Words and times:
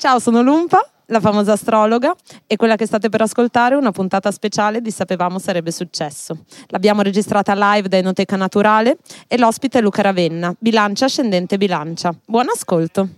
Ciao, 0.00 0.20
sono 0.20 0.42
Lumpa, 0.42 0.78
la 1.06 1.18
famosa 1.18 1.54
astrologa, 1.54 2.14
e 2.46 2.54
quella 2.54 2.76
che 2.76 2.86
state 2.86 3.08
per 3.08 3.20
ascoltare 3.22 3.74
è 3.74 3.76
una 3.76 3.90
puntata 3.90 4.30
speciale 4.30 4.80
di 4.80 4.92
Sapevamo 4.92 5.40
sarebbe 5.40 5.72
successo. 5.72 6.44
L'abbiamo 6.68 7.02
registrata 7.02 7.52
live 7.56 7.88
da 7.88 7.96
Enoteca 7.96 8.36
Naturale 8.36 8.98
e 9.26 9.36
l'ospite 9.36 9.80
è 9.80 9.82
Luca 9.82 10.02
Ravenna, 10.02 10.54
bilancia 10.56 11.06
ascendente 11.06 11.56
bilancia. 11.56 12.14
Buon 12.24 12.46
ascolto! 12.48 13.08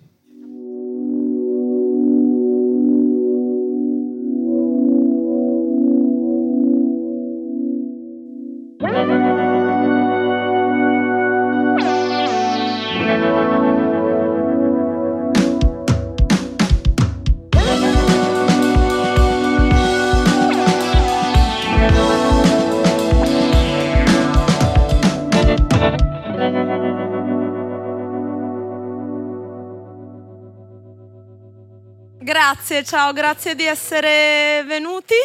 Grazie, 32.71 32.89
ciao, 32.89 33.13
grazie 33.13 33.57
di 33.57 33.65
essere 33.65 34.63
venuti. 34.65 35.17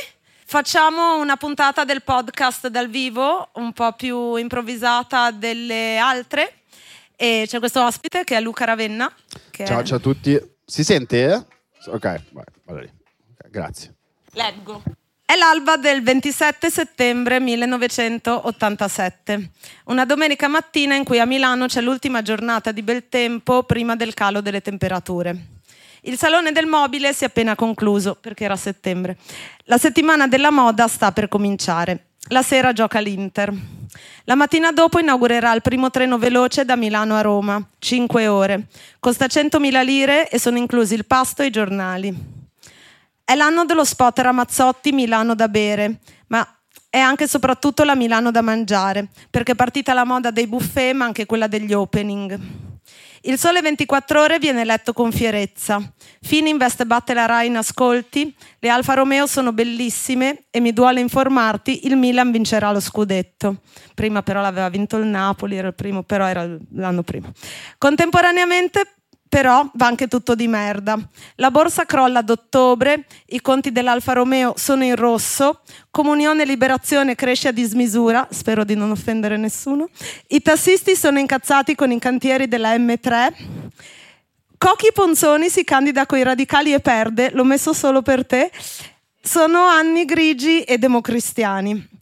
Facciamo 0.47 1.19
una 1.19 1.37
puntata 1.37 1.85
del 1.85 2.01
podcast 2.01 2.69
dal 2.69 2.89
vivo, 2.89 3.49
un 3.53 3.71
po' 3.71 3.91
più 3.91 4.33
improvvisata 4.33 5.29
delle 5.29 5.99
altre. 5.99 6.61
E 7.15 7.43
c'è 7.45 7.59
questo 7.59 7.85
ospite 7.85 8.23
che 8.23 8.35
è 8.35 8.41
Luca 8.41 8.65
Ravenna. 8.65 9.13
ciao, 9.51 9.81
è... 9.81 9.83
ciao 9.83 9.97
a 9.97 9.99
tutti. 9.99 10.35
Si 10.65 10.83
sente? 10.83 11.45
Ok, 11.85 12.21
vai, 12.31 12.45
vado 12.63 12.79
lì. 12.79 12.91
Okay, 13.37 13.51
grazie. 13.51 13.93
Leggo. 14.31 14.81
È 15.23 15.35
l'alba 15.35 15.77
del 15.77 16.01
27 16.01 16.71
settembre 16.71 17.39
1987, 17.39 19.51
una 19.85 20.05
domenica 20.05 20.47
mattina 20.47 20.95
in 20.95 21.03
cui 21.03 21.19
a 21.19 21.25
Milano 21.25 21.67
c'è 21.67 21.81
l'ultima 21.81 22.23
giornata 22.23 22.71
di 22.71 22.81
bel 22.81 23.07
tempo 23.07 23.61
prima 23.61 23.95
del 23.95 24.15
calo 24.15 24.41
delle 24.41 24.63
temperature. 24.63 25.53
Il 26.07 26.19
Salone 26.19 26.51
del 26.51 26.67
Mobile 26.67 27.13
si 27.13 27.23
è 27.23 27.27
appena 27.27 27.55
concluso 27.55 28.15
perché 28.19 28.43
era 28.43 28.55
settembre. 28.55 29.17
La 29.63 29.79
settimana 29.79 30.27
della 30.27 30.51
moda 30.51 30.87
sta 30.87 31.11
per 31.11 31.27
cominciare. 31.27 32.09
La 32.27 32.43
sera 32.43 32.73
gioca 32.73 32.99
l'Inter. 32.99 33.51
La 34.25 34.35
mattina 34.35 34.71
dopo 34.71 34.99
inaugurerà 34.99 35.51
il 35.55 35.63
primo 35.63 35.89
treno 35.89 36.19
veloce 36.19 36.63
da 36.63 36.75
Milano 36.75 37.15
a 37.15 37.21
Roma, 37.21 37.59
5 37.79 38.27
ore. 38.27 38.67
Costa 38.99 39.25
100.000 39.25 39.83
lire 39.83 40.29
e 40.29 40.37
sono 40.37 40.59
inclusi 40.59 40.93
il 40.93 41.07
pasto 41.07 41.41
e 41.41 41.47
i 41.47 41.51
giornali. 41.51 42.15
È 43.23 43.33
l'anno 43.33 43.65
dello 43.65 43.83
spot 43.83 44.19
Ramazzotti 44.19 44.91
Milano 44.91 45.33
da 45.33 45.47
bere, 45.47 46.01
ma 46.27 46.47
è 46.87 46.99
anche 46.99 47.23
e 47.23 47.27
soprattutto 47.27 47.83
la 47.83 47.95
Milano 47.95 48.29
da 48.29 48.43
mangiare, 48.43 49.07
perché 49.31 49.53
è 49.53 49.55
partita 49.55 49.93
la 49.93 50.05
moda 50.05 50.29
dei 50.29 50.45
buffet 50.45 50.93
ma 50.93 51.05
anche 51.05 51.25
quella 51.25 51.47
degli 51.47 51.73
opening. 51.73 52.64
Il 53.27 53.39
Sole 53.39 53.61
24 53.61 54.21
Ore 54.21 54.37
viene 54.37 54.63
letto 54.63 54.93
con 54.93 55.11
fierezza. 55.11 55.81
Fininvest 56.21 56.83
batte 56.83 57.15
la 57.15 57.25
Rai 57.25 57.47
in 57.47 57.57
ascolti, 57.57 58.31
le 58.59 58.69
Alfa 58.69 58.93
Romeo 58.93 59.25
sono 59.25 59.51
bellissime 59.51 60.43
e 60.51 60.59
mi 60.59 60.73
duole 60.73 60.99
informarti, 60.99 61.87
il 61.87 61.97
Milan 61.97 62.29
vincerà 62.29 62.71
lo 62.71 62.79
scudetto. 62.79 63.61
Prima 63.95 64.21
però 64.21 64.41
l'aveva 64.41 64.69
vinto 64.69 64.97
il 64.97 65.07
Napoli, 65.07 65.57
era 65.57 65.69
il 65.69 65.73
primo, 65.73 66.03
però 66.03 66.27
era 66.27 66.47
l'anno 66.73 67.01
prima. 67.01 67.31
Contemporaneamente 67.79 68.94
però 69.35 69.69
va 69.73 69.87
anche 69.87 70.07
tutto 70.07 70.33
di 70.33 70.47
merda. 70.47 70.97
La 71.35 71.51
borsa 71.51 71.83
crolla 71.83 72.19
ad 72.19 72.29
ottobre, 72.29 73.05
i 73.27 73.41
conti 73.41 73.73
dell'Alfa 73.73 74.13
Romeo 74.13 74.53
sono 74.55 74.85
in 74.85 74.95
rosso, 74.95 75.59
Comunione 75.91 76.43
e 76.43 76.45
Liberazione 76.45 77.15
cresce 77.15 77.49
a 77.49 77.51
dismisura, 77.51 78.25
spero 78.31 78.63
di 78.63 78.75
non 78.75 78.91
offendere 78.91 79.35
nessuno, 79.35 79.89
i 80.27 80.41
tassisti 80.41 80.95
sono 80.95 81.19
incazzati 81.19 81.75
con 81.75 81.91
i 81.91 81.99
cantieri 81.99 82.47
della 82.47 82.77
M3, 82.77 83.33
Cocchi 84.57 84.91
Ponzoni 84.93 85.49
si 85.49 85.65
candida 85.65 86.05
coi 86.05 86.23
radicali 86.23 86.71
e 86.71 86.79
perde, 86.79 87.31
l'ho 87.33 87.43
messo 87.43 87.73
solo 87.73 88.01
per 88.01 88.25
te, 88.25 88.49
sono 89.21 89.65
anni 89.65 90.05
grigi 90.05 90.61
e 90.61 90.77
democristiani. 90.77 91.94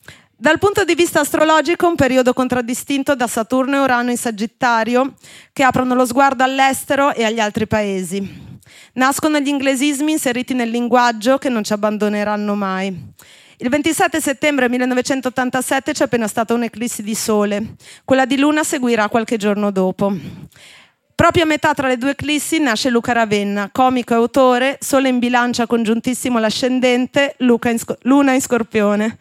Dal 0.43 0.59
punto 0.59 0.83
di 0.83 0.93
vista 0.93 1.21
astrologico, 1.21 1.87
un 1.87 1.95
periodo 1.95 2.33
contraddistinto 2.33 3.15
da 3.15 3.27
Saturno 3.27 3.77
e 3.77 3.79
Urano 3.79 4.09
in 4.09 4.17
Sagittario, 4.17 5.13
che 5.53 5.63
aprono 5.63 5.95
lo 5.95 6.05
sguardo 6.05 6.43
all'estero 6.43 7.13
e 7.13 7.23
agli 7.23 7.39
altri 7.39 7.65
paesi. 7.65 8.59
Nascono 8.95 9.39
gli 9.39 9.47
inglesismi 9.47 10.11
inseriti 10.11 10.53
nel 10.53 10.69
linguaggio 10.69 11.37
che 11.37 11.47
non 11.47 11.63
ci 11.63 11.71
abbandoneranno 11.71 12.55
mai. 12.55 12.87
Il 13.55 13.69
27 13.69 14.19
settembre 14.19 14.67
1987 14.67 15.93
c'è 15.93 16.03
appena 16.03 16.27
stata 16.27 16.53
un'eclissi 16.53 17.03
di 17.03 17.15
sole. 17.15 17.75
Quella 18.03 18.25
di 18.25 18.37
Luna 18.37 18.65
seguirà 18.65 19.07
qualche 19.07 19.37
giorno 19.37 19.71
dopo. 19.71 20.13
Proprio 21.15 21.43
a 21.43 21.47
metà 21.47 21.73
tra 21.73 21.87
le 21.87 21.97
due 21.97 22.09
eclissi 22.09 22.59
nasce 22.59 22.89
Luca 22.89 23.13
Ravenna, 23.13 23.69
comico 23.71 24.11
e 24.11 24.17
autore, 24.17 24.77
sole 24.81 25.07
in 25.07 25.19
bilancia 25.19 25.67
congiuntissimo 25.67 26.37
l'ascendente, 26.37 27.37
in 27.37 27.77
sc- 27.77 27.95
Luna 28.01 28.33
in 28.33 28.41
scorpione. 28.41 29.17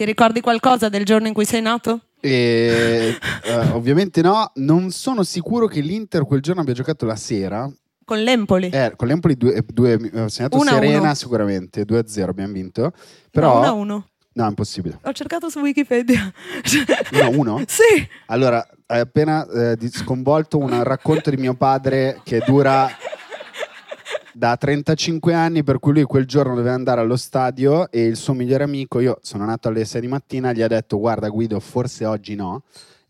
Ti 0.00 0.06
ricordi 0.06 0.40
qualcosa 0.40 0.88
del 0.88 1.04
giorno 1.04 1.26
in 1.26 1.34
cui 1.34 1.44
sei 1.44 1.60
nato? 1.60 2.00
E, 2.20 3.18
uh, 3.44 3.50
ovviamente 3.76 4.22
no, 4.22 4.50
non 4.54 4.92
sono 4.92 5.22
sicuro 5.24 5.66
che 5.66 5.80
l'Inter 5.80 6.24
quel 6.24 6.40
giorno 6.40 6.62
abbia 6.62 6.72
giocato 6.72 7.04
la 7.04 7.16
sera. 7.16 7.70
Con 8.06 8.22
l'Empoli? 8.22 8.70
Eh, 8.70 8.94
con 8.96 9.08
l'Empoli 9.08 9.36
due, 9.36 9.62
due, 9.62 10.00
ho 10.14 10.28
segnato 10.28 10.56
una 10.56 10.70
Serena 10.70 11.00
uno. 11.00 11.14
sicuramente, 11.14 11.84
2-0 11.84 12.28
abbiamo 12.30 12.52
vinto. 12.54 12.94
Però... 13.30 13.60
1-1. 13.60 13.84
No, 13.84 14.04
no, 14.32 14.48
impossibile. 14.48 15.00
Ho 15.02 15.12
cercato 15.12 15.50
su 15.50 15.58
Wikipedia. 15.58 16.32
1-1? 16.62 17.64
sì. 17.68 18.08
Allora, 18.28 18.66
hai 18.86 19.00
appena 19.00 19.46
eh, 19.46 19.76
sconvolto 19.90 20.56
un 20.56 20.82
racconto 20.82 21.28
di 21.28 21.36
mio 21.36 21.52
padre 21.52 22.22
che 22.24 22.42
dura 22.46 22.88
da 24.32 24.56
35 24.56 25.34
anni 25.34 25.62
per 25.62 25.78
cui 25.78 25.92
lui 25.92 26.04
quel 26.04 26.26
giorno 26.26 26.54
doveva 26.54 26.74
andare 26.74 27.00
allo 27.00 27.16
stadio 27.16 27.90
e 27.90 28.04
il 28.04 28.16
suo 28.16 28.34
migliore 28.34 28.64
amico, 28.64 29.00
io 29.00 29.18
sono 29.22 29.44
nato 29.44 29.68
alle 29.68 29.84
6 29.84 30.00
di 30.00 30.08
mattina, 30.08 30.52
gli 30.52 30.62
ha 30.62 30.68
detto 30.68 30.98
guarda 30.98 31.28
Guido 31.28 31.60
forse 31.60 32.04
oggi 32.04 32.34
no 32.34 32.62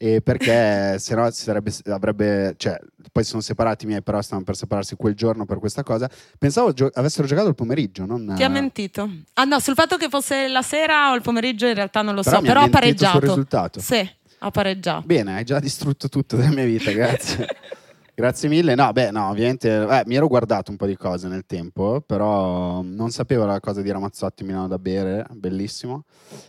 e 0.02 0.22
perché 0.22 0.96
se 0.98 1.14
no 1.14 1.30
sarebbe, 1.30 1.70
avrebbe, 1.88 2.54
cioè, 2.56 2.78
poi 3.12 3.22
sono 3.22 3.42
separati 3.42 3.84
i 3.84 3.88
miei, 3.88 4.02
però 4.02 4.22
stavano 4.22 4.46
per 4.46 4.56
separarsi 4.56 4.96
quel 4.96 5.14
giorno 5.14 5.44
per 5.44 5.58
questa 5.58 5.82
cosa. 5.82 6.08
Pensavo 6.38 6.72
gio- 6.72 6.90
avessero 6.94 7.26
giocato 7.26 7.48
il 7.48 7.54
pomeriggio. 7.54 8.06
Non... 8.06 8.32
Ti 8.34 8.42
ha 8.42 8.48
mentito. 8.48 9.10
Ah 9.34 9.44
no, 9.44 9.60
sul 9.60 9.74
fatto 9.74 9.98
che 9.98 10.08
fosse 10.08 10.48
la 10.48 10.62
sera 10.62 11.10
o 11.10 11.14
il 11.16 11.20
pomeriggio 11.20 11.66
in 11.66 11.74
realtà 11.74 12.00
non 12.00 12.14
lo 12.14 12.22
però 12.22 12.36
so, 12.36 12.42
però 12.42 12.62
ha 12.62 12.68
pareggiato. 12.70 13.18
sul 13.18 13.28
risultato. 13.28 13.80
Sì, 13.80 14.10
ha 14.38 14.50
pareggiato. 14.50 15.06
Bene, 15.06 15.36
hai 15.36 15.44
già 15.44 15.60
distrutto 15.60 16.08
tutto 16.08 16.36
della 16.36 16.48
mia 16.48 16.64
vita, 16.64 16.90
grazie. 16.92 17.46
Grazie 18.20 18.50
mille. 18.50 18.74
No, 18.74 18.92
beh, 18.92 19.10
no, 19.12 19.30
ovviamente 19.30 19.70
eh, 19.70 20.02
mi 20.04 20.14
ero 20.14 20.28
guardato 20.28 20.70
un 20.70 20.76
po' 20.76 20.84
di 20.84 20.94
cose 20.94 21.26
nel 21.26 21.46
tempo, 21.46 22.02
però 22.04 22.82
non 22.82 23.10
sapevo 23.10 23.46
la 23.46 23.60
cosa 23.60 23.80
di 23.80 23.90
Ramazzotti 23.90 24.44
Milano 24.44 24.68
da 24.68 24.78
bere, 24.78 25.24
bellissimo. 25.30 26.04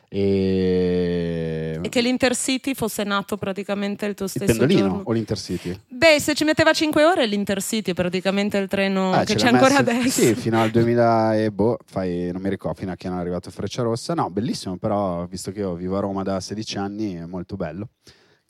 E... 0.09 1.79
e 1.81 1.87
che 1.87 2.01
l'Intercity 2.01 2.73
fosse 2.73 3.05
nato 3.05 3.37
praticamente 3.37 4.05
il 4.05 4.15
tuo 4.15 4.27
stesso 4.27 4.51
il 4.51 4.57
pendolino 4.57 4.87
giorno. 4.87 5.03
o 5.05 5.11
l'Intercity? 5.13 5.79
Beh, 5.87 6.19
se 6.19 6.33
ci 6.33 6.43
metteva 6.43 6.73
5 6.73 7.05
ore 7.05 7.25
l'Intercity, 7.25 7.93
praticamente 7.93 8.57
il 8.57 8.67
treno 8.67 9.13
ah, 9.13 9.23
che 9.23 9.35
c'è 9.35 9.47
ancora 9.47 9.81
messo, 9.81 9.89
adesso. 9.91 10.09
Sì, 10.09 10.35
fino 10.35 10.61
al 10.61 10.71
2000 10.71 11.35
e 11.37 11.51
boh, 11.51 11.77
fai, 11.85 12.31
non 12.33 12.41
mi 12.41 12.49
ricordo, 12.49 12.79
fino 12.79 12.91
a 12.91 12.95
che 12.97 13.07
è 13.07 13.11
arrivato 13.11 13.49
Freccia 13.49 13.81
Rossa. 13.81 14.13
No, 14.13 14.29
bellissimo, 14.29 14.75
però 14.75 15.25
visto 15.25 15.53
che 15.53 15.59
io 15.59 15.73
vivo 15.75 15.95
a 15.95 16.01
Roma 16.01 16.21
da 16.23 16.41
16 16.41 16.77
anni 16.77 17.13
è 17.13 17.25
molto 17.25 17.55
bello. 17.55 17.87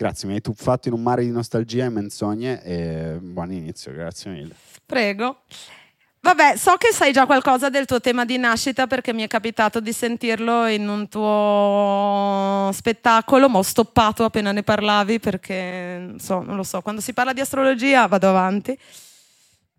Grazie, 0.01 0.27
mi 0.27 0.33
hai 0.33 0.41
tuffato 0.41 0.87
in 0.87 0.95
un 0.95 1.03
mare 1.03 1.21
di 1.21 1.29
nostalgia 1.29 1.85
e 1.85 1.89
menzogne 1.89 2.63
e 2.63 3.19
buon 3.21 3.51
inizio, 3.51 3.93
grazie 3.93 4.31
mille. 4.31 4.55
Prego. 4.83 5.41
Vabbè, 6.21 6.57
so 6.57 6.73
che 6.77 6.91
sai 6.91 7.11
già 7.11 7.27
qualcosa 7.27 7.69
del 7.69 7.85
tuo 7.85 8.01
tema 8.01 8.25
di 8.25 8.37
nascita 8.37 8.87
perché 8.87 9.13
mi 9.13 9.21
è 9.21 9.27
capitato 9.27 9.79
di 9.79 9.93
sentirlo 9.93 10.65
in 10.65 10.89
un 10.89 11.07
tuo 11.07 12.71
spettacolo, 12.73 13.47
ma 13.47 13.59
ho 13.59 13.61
stoppato 13.61 14.23
appena 14.23 14.51
ne 14.51 14.63
parlavi 14.63 15.19
perché 15.19 16.15
so, 16.17 16.41
non 16.41 16.55
lo 16.55 16.63
so, 16.63 16.81
quando 16.81 16.99
si 16.99 17.13
parla 17.13 17.31
di 17.31 17.41
astrologia 17.41 18.07
vado 18.07 18.27
avanti. 18.27 18.75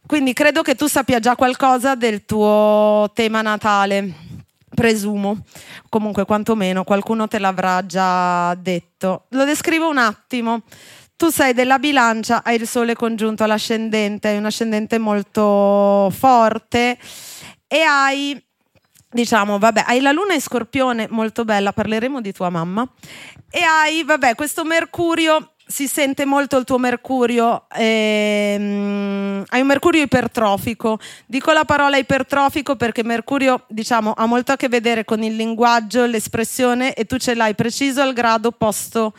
Quindi 0.06 0.34
credo 0.34 0.62
che 0.62 0.76
tu 0.76 0.86
sappia 0.86 1.18
già 1.18 1.34
qualcosa 1.34 1.96
del 1.96 2.24
tuo 2.24 3.10
tema 3.12 3.42
natale 3.42 4.31
presumo, 4.74 5.44
comunque 5.88 6.24
quantomeno 6.24 6.84
qualcuno 6.84 7.28
te 7.28 7.38
l'avrà 7.38 7.84
già 7.86 8.54
detto. 8.54 9.26
Lo 9.30 9.44
descrivo 9.44 9.88
un 9.88 9.98
attimo. 9.98 10.62
Tu 11.16 11.28
sei 11.28 11.52
della 11.52 11.78
bilancia, 11.78 12.42
hai 12.42 12.56
il 12.56 12.66
sole 12.66 12.94
congiunto 12.94 13.44
all'ascendente, 13.44 14.28
hai 14.28 14.38
un 14.38 14.46
ascendente 14.46 14.98
molto 14.98 16.10
forte 16.10 16.98
e 17.68 17.80
hai, 17.80 18.44
diciamo, 19.08 19.58
vabbè, 19.58 19.84
hai 19.86 20.00
la 20.00 20.10
luna 20.10 20.34
in 20.34 20.40
scorpione 20.40 21.06
molto 21.10 21.44
bella, 21.44 21.72
parleremo 21.72 22.20
di 22.20 22.32
tua 22.32 22.50
mamma, 22.50 22.88
e 23.50 23.60
hai, 23.60 24.02
vabbè, 24.02 24.34
questo 24.34 24.64
Mercurio 24.64 25.51
si 25.72 25.88
sente 25.88 26.26
molto 26.26 26.58
il 26.58 26.64
tuo 26.64 26.76
mercurio, 26.76 27.64
ehm, 27.74 29.42
hai 29.48 29.60
un 29.62 29.66
mercurio 29.66 30.02
ipertrofico. 30.02 30.98
Dico 31.24 31.50
la 31.52 31.64
parola 31.64 31.96
ipertrofico 31.96 32.76
perché 32.76 33.02
mercurio, 33.02 33.64
diciamo, 33.68 34.12
ha 34.14 34.26
molto 34.26 34.52
a 34.52 34.56
che 34.56 34.68
vedere 34.68 35.06
con 35.06 35.22
il 35.22 35.34
linguaggio, 35.34 36.04
l'espressione 36.04 36.92
e 36.92 37.06
tu 37.06 37.16
ce 37.16 37.34
l'hai 37.34 37.54
preciso 37.54 38.02
al 38.02 38.12
grado 38.12 38.48
opposto 38.48 39.14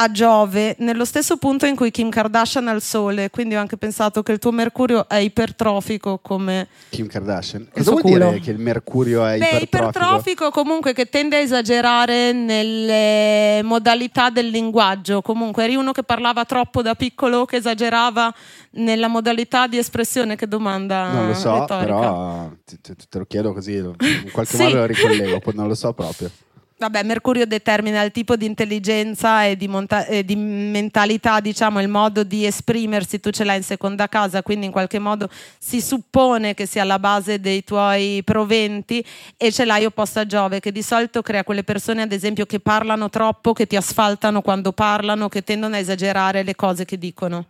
a 0.00 0.12
Giove, 0.12 0.76
nello 0.78 1.04
stesso 1.04 1.38
punto 1.38 1.66
in 1.66 1.74
cui 1.74 1.90
Kim 1.90 2.08
Kardashian 2.08 2.68
ha 2.68 2.72
il 2.72 2.80
sole, 2.82 3.30
quindi 3.30 3.56
ho 3.56 3.60
anche 3.60 3.76
pensato 3.76 4.22
che 4.22 4.30
il 4.30 4.38
tuo 4.38 4.52
mercurio 4.52 5.08
è 5.08 5.16
ipertrofico 5.16 6.18
come 6.22 6.68
Kim 6.90 7.08
Kardashian. 7.08 7.68
Cosa 7.72 7.90
vuol 7.90 8.02
culo. 8.02 8.28
dire 8.28 8.38
che 8.38 8.52
il 8.52 8.58
mercurio 8.58 9.26
è 9.26 9.38
Beh, 9.38 9.44
ipertrofico? 9.44 9.88
ipertrofico 9.88 10.50
comunque 10.50 10.92
che 10.92 11.08
tende 11.08 11.36
a 11.36 11.40
esagerare 11.40 12.30
nelle 12.32 13.60
modalità 13.64 14.30
del 14.30 14.46
linguaggio. 14.50 15.20
Comunque 15.20 15.64
eri 15.64 15.74
uno 15.74 15.90
che 15.90 16.04
parlava 16.04 16.44
troppo 16.44 16.80
da 16.80 16.94
piccolo, 16.94 17.44
che 17.44 17.56
esagerava 17.56 18.32
nella 18.72 19.08
modalità 19.08 19.66
di 19.66 19.78
espressione 19.78 20.36
che 20.36 20.46
domanda 20.46 21.10
Non 21.10 21.26
lo 21.26 21.34
so, 21.34 21.58
retorica. 21.58 21.84
però 21.84 22.50
te, 22.64 22.94
te, 22.94 23.18
lo 23.18 23.24
chiedo 23.26 23.52
così, 23.52 23.74
in 23.78 24.30
qualche 24.30 24.56
sì. 24.56 24.62
modo 24.62 24.76
lo 24.76 24.86
ricollego, 24.86 25.40
non 25.54 25.66
lo 25.66 25.74
so 25.74 25.92
proprio. 25.92 26.30
Vabbè, 26.80 27.02
Mercurio 27.02 27.44
determina 27.44 28.02
il 28.02 28.12
tipo 28.12 28.36
di 28.36 28.46
intelligenza 28.46 29.44
e 29.44 29.56
di, 29.56 29.66
monta- 29.66 30.06
e 30.06 30.24
di, 30.24 30.36
mentalità, 30.36 31.40
diciamo, 31.40 31.80
il 31.80 31.88
modo 31.88 32.22
di 32.22 32.46
esprimersi, 32.46 33.18
tu 33.18 33.30
ce 33.30 33.42
l'hai 33.42 33.56
in 33.56 33.64
seconda 33.64 34.06
casa, 34.06 34.44
quindi 34.44 34.66
in 34.66 34.70
qualche 34.70 35.00
modo 35.00 35.28
si 35.58 35.80
suppone 35.80 36.54
che 36.54 36.66
sia 36.66 36.84
la 36.84 37.00
base 37.00 37.40
dei 37.40 37.64
tuoi 37.64 38.22
proventi 38.22 39.04
e 39.36 39.50
ce 39.50 39.64
l'hai 39.64 39.86
opposto 39.86 40.20
a 40.20 40.26
Giove, 40.26 40.60
che 40.60 40.70
di 40.70 40.82
solito 40.82 41.20
crea 41.20 41.42
quelle 41.42 41.64
persone, 41.64 42.02
ad 42.02 42.12
esempio, 42.12 42.46
che 42.46 42.60
parlano 42.60 43.10
troppo, 43.10 43.52
che 43.52 43.66
ti 43.66 43.74
asfaltano 43.74 44.40
quando 44.40 44.70
parlano, 44.70 45.28
che 45.28 45.42
tendono 45.42 45.74
a 45.74 45.78
esagerare 45.78 46.44
le 46.44 46.54
cose 46.54 46.84
che 46.84 46.96
dicono. 46.96 47.46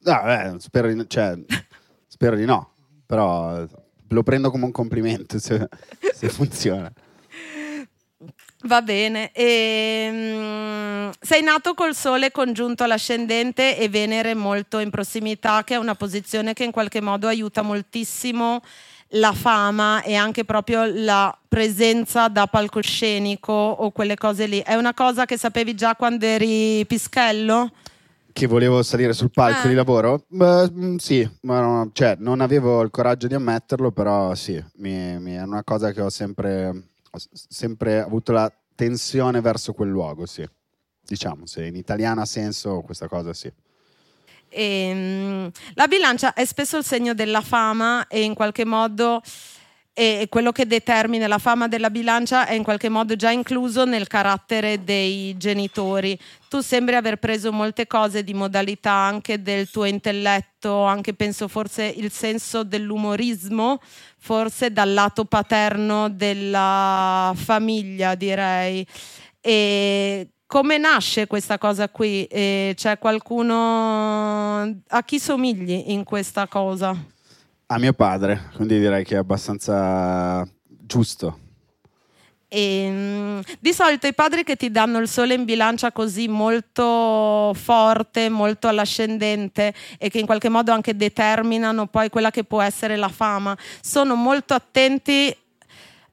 No, 0.00 0.20
beh, 0.22 0.56
spero, 0.58 0.92
di, 0.92 1.02
cioè, 1.08 1.34
spero 2.06 2.36
di 2.36 2.44
no, 2.44 2.72
però 3.06 3.64
lo 4.08 4.22
prendo 4.22 4.50
come 4.50 4.66
un 4.66 4.72
complimento 4.72 5.38
se, 5.38 5.66
se 6.12 6.28
funziona. 6.28 6.92
Va 8.66 8.82
bene. 8.82 9.30
E, 9.32 10.08
um, 10.10 11.12
sei 11.20 11.42
nato 11.42 11.74
col 11.74 11.94
Sole 11.94 12.32
congiunto 12.32 12.82
all'ascendente 12.82 13.78
e 13.78 13.88
Venere 13.88 14.34
molto 14.34 14.80
in 14.80 14.90
prossimità, 14.90 15.62
che 15.62 15.74
è 15.74 15.78
una 15.78 15.94
posizione 15.94 16.52
che 16.52 16.64
in 16.64 16.72
qualche 16.72 17.00
modo 17.00 17.28
aiuta 17.28 17.62
moltissimo 17.62 18.60
la 19.10 19.32
fama 19.32 20.02
e 20.02 20.16
anche 20.16 20.44
proprio 20.44 20.84
la 20.84 21.36
presenza 21.46 22.26
da 22.26 22.48
palcoscenico 22.48 23.52
o 23.52 23.92
quelle 23.92 24.16
cose 24.16 24.46
lì. 24.46 24.58
È 24.58 24.74
una 24.74 24.94
cosa 24.94 25.26
che 25.26 25.38
sapevi 25.38 25.76
già 25.76 25.94
quando 25.94 26.26
eri 26.26 26.84
pischello? 26.86 27.70
Che 28.32 28.46
volevo 28.48 28.82
salire 28.82 29.12
sul 29.12 29.30
palco 29.30 29.66
eh. 29.66 29.68
di 29.68 29.74
lavoro? 29.74 30.24
Beh, 30.26 30.70
mm, 30.70 30.96
sì, 30.96 31.26
ma 31.42 31.60
no, 31.60 31.90
cioè, 31.92 32.16
non 32.18 32.40
avevo 32.40 32.82
il 32.82 32.90
coraggio 32.90 33.28
di 33.28 33.34
ammetterlo, 33.34 33.92
però 33.92 34.34
sì, 34.34 34.62
mi, 34.78 35.18
mi 35.20 35.34
è 35.34 35.42
una 35.42 35.62
cosa 35.62 35.92
che 35.92 36.02
ho 36.02 36.10
sempre 36.10 36.88
sempre 37.30 38.00
avuto 38.00 38.32
la 38.32 38.52
tensione 38.74 39.40
verso 39.40 39.72
quel 39.72 39.88
luogo, 39.88 40.26
sì. 40.26 40.46
Diciamo, 41.00 41.46
se 41.46 41.64
in 41.66 41.76
italiano 41.76 42.20
ha 42.20 42.26
senso 42.26 42.80
questa 42.82 43.08
cosa, 43.08 43.32
sì. 43.32 43.52
E, 44.48 44.62
ehm, 44.62 45.50
la 45.74 45.86
bilancia 45.86 46.32
è 46.34 46.44
spesso 46.44 46.76
il 46.76 46.84
segno 46.84 47.14
della 47.14 47.40
fama 47.40 48.06
e 48.06 48.22
in 48.22 48.34
qualche 48.34 48.64
modo 48.64 49.22
e 49.98 50.26
quello 50.28 50.52
che 50.52 50.66
determina 50.66 51.26
la 51.26 51.38
fama 51.38 51.68
della 51.68 51.88
bilancia 51.88 52.46
è 52.46 52.52
in 52.52 52.62
qualche 52.62 52.90
modo 52.90 53.16
già 53.16 53.30
incluso 53.30 53.86
nel 53.86 54.06
carattere 54.08 54.84
dei 54.84 55.34
genitori. 55.38 56.18
Tu 56.50 56.60
sembri 56.60 56.96
aver 56.96 57.16
preso 57.16 57.50
molte 57.50 57.86
cose 57.86 58.22
di 58.22 58.34
modalità 58.34 58.90
anche 58.90 59.40
del 59.40 59.70
tuo 59.70 59.86
intelletto, 59.86 60.84
anche 60.84 61.14
penso 61.14 61.48
forse 61.48 61.84
il 61.84 62.10
senso 62.10 62.62
dell'umorismo, 62.62 63.80
forse 64.18 64.70
dal 64.70 64.92
lato 64.92 65.24
paterno 65.24 66.10
della 66.10 67.32
famiglia, 67.34 68.14
direi. 68.14 68.86
E 69.40 70.28
come 70.44 70.76
nasce 70.76 71.26
questa 71.26 71.56
cosa 71.56 71.88
qui? 71.88 72.26
E 72.26 72.74
c'è 72.76 72.98
qualcuno 72.98 74.60
a 74.88 75.02
chi 75.06 75.18
somigli 75.18 75.84
in 75.86 76.04
questa 76.04 76.46
cosa? 76.46 77.14
A 77.68 77.78
mio 77.78 77.92
padre, 77.94 78.50
quindi 78.54 78.78
direi 78.78 79.04
che 79.04 79.16
è 79.16 79.18
abbastanza 79.18 80.46
giusto. 80.66 81.40
E, 82.48 82.60
ehm, 82.60 83.42
di 83.58 83.72
solito 83.72 84.06
i 84.06 84.14
padri 84.14 84.44
che 84.44 84.54
ti 84.54 84.70
danno 84.70 84.98
il 84.98 85.08
sole 85.08 85.34
in 85.34 85.44
bilancia 85.44 85.90
così 85.90 86.28
molto 86.28 87.52
forte, 87.54 88.28
molto 88.28 88.68
all'ascendente 88.68 89.74
e 89.98 90.08
che 90.08 90.20
in 90.20 90.26
qualche 90.26 90.48
modo 90.48 90.70
anche 90.70 90.94
determinano 90.94 91.88
poi 91.88 92.08
quella 92.08 92.30
che 92.30 92.44
può 92.44 92.62
essere 92.62 92.94
la 92.94 93.08
fama, 93.08 93.56
sono 93.80 94.14
molto 94.14 94.54
attenti 94.54 95.36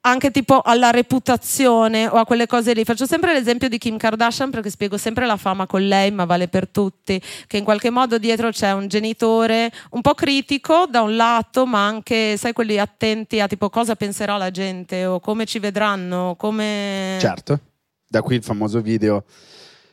anche 0.05 0.31
tipo 0.31 0.61
alla 0.61 0.89
reputazione 0.89 2.07
o 2.07 2.15
a 2.15 2.25
quelle 2.25 2.47
cose 2.47 2.73
lì. 2.73 2.83
Faccio 2.83 3.05
sempre 3.05 3.33
l'esempio 3.33 3.69
di 3.69 3.77
Kim 3.77 3.97
Kardashian 3.97 4.49
perché 4.49 4.69
spiego 4.69 4.97
sempre 4.97 5.25
la 5.25 5.37
fama 5.37 5.65
con 5.65 5.85
lei, 5.85 6.11
ma 6.11 6.25
vale 6.25 6.47
per 6.47 6.67
tutti, 6.67 7.21
che 7.47 7.57
in 7.57 7.63
qualche 7.63 7.89
modo 7.89 8.17
dietro 8.17 8.49
c'è 8.49 8.71
un 8.73 8.87
genitore 8.87 9.71
un 9.91 10.01
po' 10.01 10.13
critico 10.13 10.87
da 10.89 11.01
un 11.01 11.15
lato, 11.15 11.65
ma 11.65 11.85
anche, 11.85 12.35
sai, 12.37 12.53
quelli 12.53 12.79
attenti 12.79 13.39
a 13.39 13.47
tipo 13.47 13.69
cosa 13.69 13.95
penserà 13.95 14.35
la 14.37 14.51
gente 14.51 15.05
o 15.05 15.19
come 15.19 15.45
ci 15.45 15.59
vedranno, 15.59 16.35
come... 16.37 17.17
Certo, 17.19 17.59
da 18.07 18.21
qui 18.21 18.35
il 18.35 18.43
famoso 18.43 18.81
video 18.81 19.23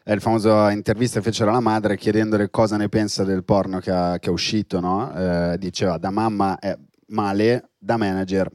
è 0.02 0.12
il 0.12 0.20
famoso 0.20 0.68
intervista 0.70 1.20
che 1.20 1.26
fecero 1.26 1.50
alla 1.50 1.60
madre 1.60 1.96
chiedendole 1.96 2.50
cosa 2.50 2.76
ne 2.76 2.88
pensa 2.88 3.22
del 3.22 3.44
porno 3.44 3.78
che, 3.78 4.16
che 4.18 4.28
è 4.28 4.32
uscito, 4.32 4.80
no? 4.80 5.14
eh, 5.14 5.56
diceva 5.58 5.98
da 5.98 6.10
mamma 6.10 6.58
è 6.58 6.76
male, 7.08 7.70
da 7.78 7.96
manager 7.96 8.50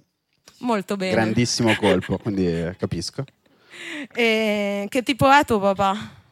Molto 0.65 0.97
bene. 0.97 1.13
Grandissimo 1.13 1.75
colpo, 1.75 2.17
quindi 2.17 2.47
eh, 2.47 2.75
capisco. 2.75 3.23
E 4.13 4.87
che 4.89 5.03
tipo 5.03 5.29
è 5.29 5.45
tuo 5.45 5.59
papà? 5.59 6.23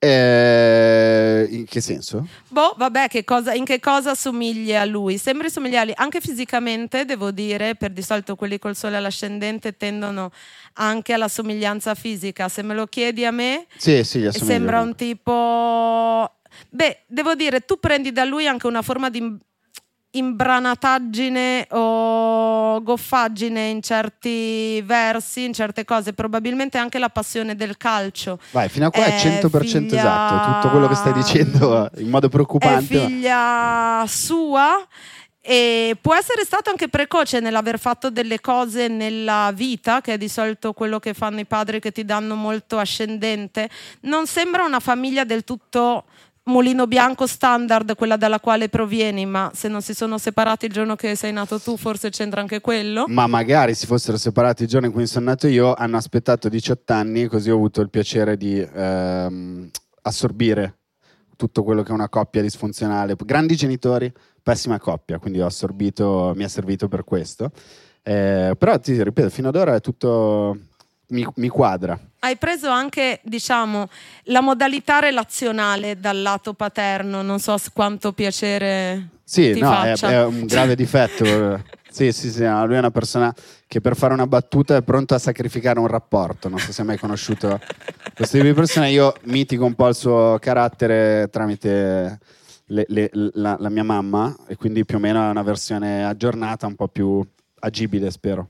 Eh, 0.00 1.46
in 1.50 1.64
che 1.66 1.80
senso? 1.80 2.26
Boh, 2.48 2.72
vabbè, 2.78 3.08
che 3.08 3.24
cosa, 3.24 3.52
in 3.52 3.64
che 3.64 3.78
cosa 3.78 4.14
somigli 4.14 4.72
a 4.72 4.86
lui? 4.86 5.18
Sembri 5.18 5.50
somigliargli 5.50 5.92
anche 5.96 6.20
fisicamente, 6.20 7.04
devo 7.04 7.30
dire, 7.30 7.74
per 7.74 7.90
di 7.90 8.00
solito 8.00 8.36
quelli 8.36 8.58
col 8.58 8.74
sole 8.74 8.96
all'ascendente 8.96 9.76
tendono 9.76 10.30
anche 10.74 11.12
alla 11.12 11.28
somiglianza 11.28 11.94
fisica. 11.94 12.48
Se 12.48 12.62
me 12.62 12.74
lo 12.74 12.86
chiedi 12.86 13.24
a 13.26 13.32
me, 13.32 13.66
sì, 13.76 14.02
sì, 14.02 14.30
sembra 14.32 14.80
un 14.80 14.94
tipo... 14.94 16.32
Beh, 16.70 17.00
devo 17.06 17.34
dire, 17.34 17.60
tu 17.60 17.78
prendi 17.78 18.12
da 18.12 18.24
lui 18.24 18.46
anche 18.46 18.66
una 18.66 18.82
forma 18.82 19.10
di 19.10 19.36
imbranataggine 20.18 21.66
o 21.70 22.80
goffaggine 22.82 23.68
in 23.68 23.82
certi 23.82 24.80
versi, 24.82 25.44
in 25.44 25.52
certe 25.52 25.84
cose, 25.84 26.12
probabilmente 26.12 26.78
anche 26.78 26.98
la 26.98 27.08
passione 27.08 27.54
del 27.54 27.76
calcio. 27.76 28.38
Vai, 28.50 28.68
fino 28.68 28.86
a 28.86 28.90
qua 28.90 29.04
è, 29.04 29.20
è 29.20 29.40
100% 29.40 29.60
figlia... 29.60 29.96
esatto, 29.96 30.52
tutto 30.52 30.70
quello 30.70 30.88
che 30.88 30.94
stai 30.94 31.12
dicendo 31.12 31.90
in 31.98 32.08
modo 32.08 32.28
preoccupante. 32.28 33.02
È 33.02 33.06
figlia 33.06 34.04
sua 34.06 34.86
e 35.40 35.96
può 35.98 36.14
essere 36.14 36.44
stato 36.44 36.68
anche 36.68 36.88
precoce 36.88 37.40
nell'aver 37.40 37.78
fatto 37.78 38.10
delle 38.10 38.38
cose 38.38 38.88
nella 38.88 39.50
vita, 39.54 40.02
che 40.02 40.12
è 40.12 40.18
di 40.18 40.28
solito 40.28 40.74
quello 40.74 40.98
che 40.98 41.14
fanno 41.14 41.40
i 41.40 41.46
padri 41.46 41.80
che 41.80 41.90
ti 41.90 42.04
danno 42.04 42.34
molto 42.34 42.76
ascendente. 42.76 43.70
Non 44.00 44.26
sembra 44.26 44.64
una 44.64 44.78
famiglia 44.78 45.24
del 45.24 45.44
tutto 45.44 46.04
mulino 46.48 46.86
bianco 46.86 47.26
standard, 47.26 47.94
quella 47.94 48.16
dalla 48.16 48.40
quale 48.40 48.68
provieni, 48.68 49.26
ma 49.26 49.50
se 49.54 49.68
non 49.68 49.82
si 49.82 49.94
sono 49.94 50.18
separati 50.18 50.66
il 50.66 50.72
giorno 50.72 50.96
che 50.96 51.14
sei 51.14 51.32
nato 51.32 51.60
tu, 51.60 51.76
forse 51.76 52.10
c'entra 52.10 52.40
anche 52.40 52.60
quello. 52.60 53.04
Ma 53.08 53.26
magari 53.26 53.74
si 53.74 53.86
fossero 53.86 54.16
separati 54.16 54.64
il 54.64 54.68
giorno 54.68 54.86
in 54.86 54.92
cui 54.92 55.06
sono 55.06 55.26
nato 55.26 55.46
io, 55.46 55.74
hanno 55.74 55.96
aspettato 55.96 56.48
18 56.48 56.92
anni, 56.92 57.26
così 57.26 57.50
ho 57.50 57.54
avuto 57.54 57.80
il 57.80 57.90
piacere 57.90 58.36
di 58.36 58.58
ehm, 58.60 59.70
assorbire 60.02 60.78
tutto 61.36 61.62
quello 61.62 61.82
che 61.82 61.90
è 61.90 61.94
una 61.94 62.08
coppia 62.08 62.42
disfunzionale. 62.42 63.14
Grandi 63.16 63.54
genitori, 63.54 64.12
pessima 64.42 64.78
coppia, 64.80 65.18
quindi 65.18 65.40
ho 65.40 65.46
assorbito, 65.46 66.32
mi 66.34 66.42
è 66.44 66.48
servito 66.48 66.88
per 66.88 67.04
questo. 67.04 67.52
Eh, 68.02 68.54
però 68.58 68.78
ti 68.78 69.00
ripeto, 69.00 69.30
fino 69.30 69.48
ad 69.48 69.56
ora 69.56 69.74
è 69.76 69.80
tutto 69.80 70.58
mi, 71.08 71.26
mi, 71.36 71.48
quadra. 71.48 71.98
Hai 72.20 72.36
preso 72.36 72.68
anche, 72.68 73.20
diciamo, 73.22 73.88
la 74.24 74.40
modalità 74.40 74.98
relazionale 74.98 75.98
dal 75.98 76.20
lato 76.20 76.54
paterno, 76.54 77.22
non 77.22 77.38
so 77.38 77.56
quanto 77.72 78.12
piacere 78.12 79.16
sì, 79.28 79.58
no. 79.58 79.82
È, 79.82 79.92
è 79.92 80.24
un 80.24 80.46
grave 80.46 80.74
difetto. 80.74 81.62
sì, 81.90 82.12
sì, 82.12 82.30
sì, 82.30 82.44
lui 82.44 82.76
è 82.76 82.78
una 82.78 82.90
persona 82.90 83.34
che 83.66 83.82
per 83.82 83.94
fare 83.94 84.14
una 84.14 84.26
battuta 84.26 84.74
è 84.74 84.82
pronto 84.82 85.14
a 85.14 85.18
sacrificare 85.18 85.78
un 85.78 85.86
rapporto. 85.86 86.48
Non 86.48 86.58
so 86.58 86.72
se 86.72 86.80
hai 86.80 86.86
mai 86.86 86.98
conosciuto 86.98 87.60
questo 88.14 88.38
tipo 88.38 88.48
di 88.48 88.54
persona. 88.54 88.86
Io 88.86 89.12
mitigo 89.24 89.66
un 89.66 89.74
po' 89.74 89.86
il 89.88 89.94
suo 89.94 90.38
carattere 90.40 91.28
tramite 91.30 92.18
le, 92.68 92.84
le, 92.88 93.10
la, 93.12 93.56
la 93.58 93.68
mia 93.68 93.84
mamma 93.84 94.34
e 94.46 94.56
quindi 94.56 94.86
più 94.86 94.96
o 94.96 95.00
meno 95.00 95.22
è 95.22 95.28
una 95.28 95.42
versione 95.42 96.06
aggiornata, 96.06 96.66
un 96.66 96.74
po' 96.74 96.88
più 96.88 97.22
agibile, 97.60 98.10
spero. 98.10 98.48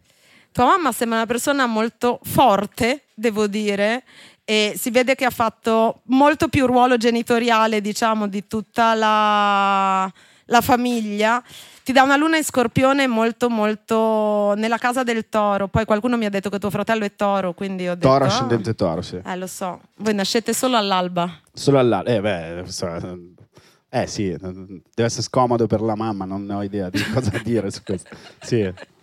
Tua 0.59 0.67
mamma 0.67 0.91
sembra 0.91 1.19
una 1.19 1.27
persona 1.27 1.67
molto 1.67 2.19
forte, 2.25 3.05
devo 3.15 3.47
dire, 3.47 4.03
e 4.45 4.75
si 4.77 4.91
vede 4.91 5.15
che 5.15 5.25
ha 5.25 5.31
fatto 5.31 6.01
molto 6.07 6.49
più 6.49 6.67
ruolo 6.67 6.97
genitoriale, 6.97 7.81
diciamo, 7.81 8.27
di 8.27 8.45
tutta 8.49 8.95
la, 8.95 10.13
la 10.47 10.61
famiglia 10.61 11.41
ti 11.85 11.93
dà 11.93 12.03
una 12.03 12.17
luna 12.17 12.39
in 12.39 12.43
scorpione 12.43 13.07
molto 13.07 13.49
molto 13.49 14.55
nella 14.57 14.79
casa 14.79 15.05
del 15.05 15.29
toro. 15.29 15.69
Poi 15.69 15.85
qualcuno 15.85 16.17
mi 16.17 16.25
ha 16.25 16.29
detto 16.29 16.51
che 16.51 16.59
tuo 16.59 16.71
fratello 16.71 17.05
è 17.05 17.15
toro, 17.15 17.55
quindi 17.55 17.87
ho 17.87 17.95
detto... 17.95 18.09
Toro 18.09 18.25
ah, 18.25 18.27
ascendente 18.27 18.75
toro, 18.75 19.01
sì. 19.01 19.21
Eh, 19.25 19.37
lo 19.37 19.47
so. 19.47 19.81
Voi 19.99 20.15
nascete 20.15 20.53
solo 20.53 20.77
all'alba. 20.77 21.39
Solo 21.53 21.79
all'alba. 21.79 22.11
Eh, 22.11 22.21
beh, 22.21 22.65
eh 23.91 24.07
sì, 24.09 24.37
deve 24.37 24.83
essere 24.97 25.23
scomodo 25.23 25.69
per 25.69 25.83
la 25.83 25.95
mamma, 25.95 26.25
non 26.25 26.51
ho 26.51 26.65
idea 26.65 26.91
di 26.91 27.01
cosa 27.15 27.31
dire 27.45 27.71
su 27.71 27.85
questo. 27.85 28.09
Sì. 28.41 28.97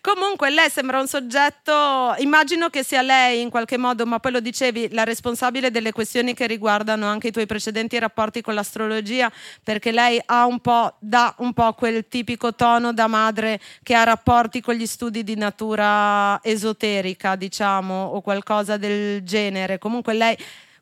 Comunque 0.00 0.50
lei 0.50 0.68
sembra 0.70 1.00
un 1.00 1.06
soggetto, 1.06 2.14
immagino 2.18 2.68
che 2.68 2.84
sia 2.84 3.02
lei 3.02 3.40
in 3.40 3.50
qualche 3.50 3.78
modo, 3.78 4.04
ma 4.04 4.18
poi 4.18 4.32
lo 4.32 4.40
dicevi, 4.40 4.90
la 4.92 5.04
responsabile 5.04 5.70
delle 5.70 5.92
questioni 5.92 6.34
che 6.34 6.46
riguardano 6.46 7.06
anche 7.06 7.28
i 7.28 7.30
tuoi 7.30 7.46
precedenti 7.46 7.98
rapporti 7.98 8.42
con 8.42 8.54
l'astrologia, 8.54 9.32
perché 9.62 9.90
lei 9.90 10.20
ha 10.26 10.46
un 10.46 10.60
po', 10.60 10.96
dà 11.00 11.34
un 11.38 11.52
po' 11.52 11.72
quel 11.72 12.06
tipico 12.08 12.54
tono 12.54 12.92
da 12.92 13.06
madre 13.06 13.60
che 13.82 13.94
ha 13.94 14.04
rapporti 14.04 14.60
con 14.60 14.74
gli 14.74 14.86
studi 14.86 15.24
di 15.24 15.36
natura 15.36 16.38
esoterica, 16.42 17.34
diciamo, 17.34 18.04
o 18.04 18.20
qualcosa 18.20 18.76
del 18.76 19.22
genere. 19.22 19.78
Comunque 19.78 20.14
lei 20.14 20.36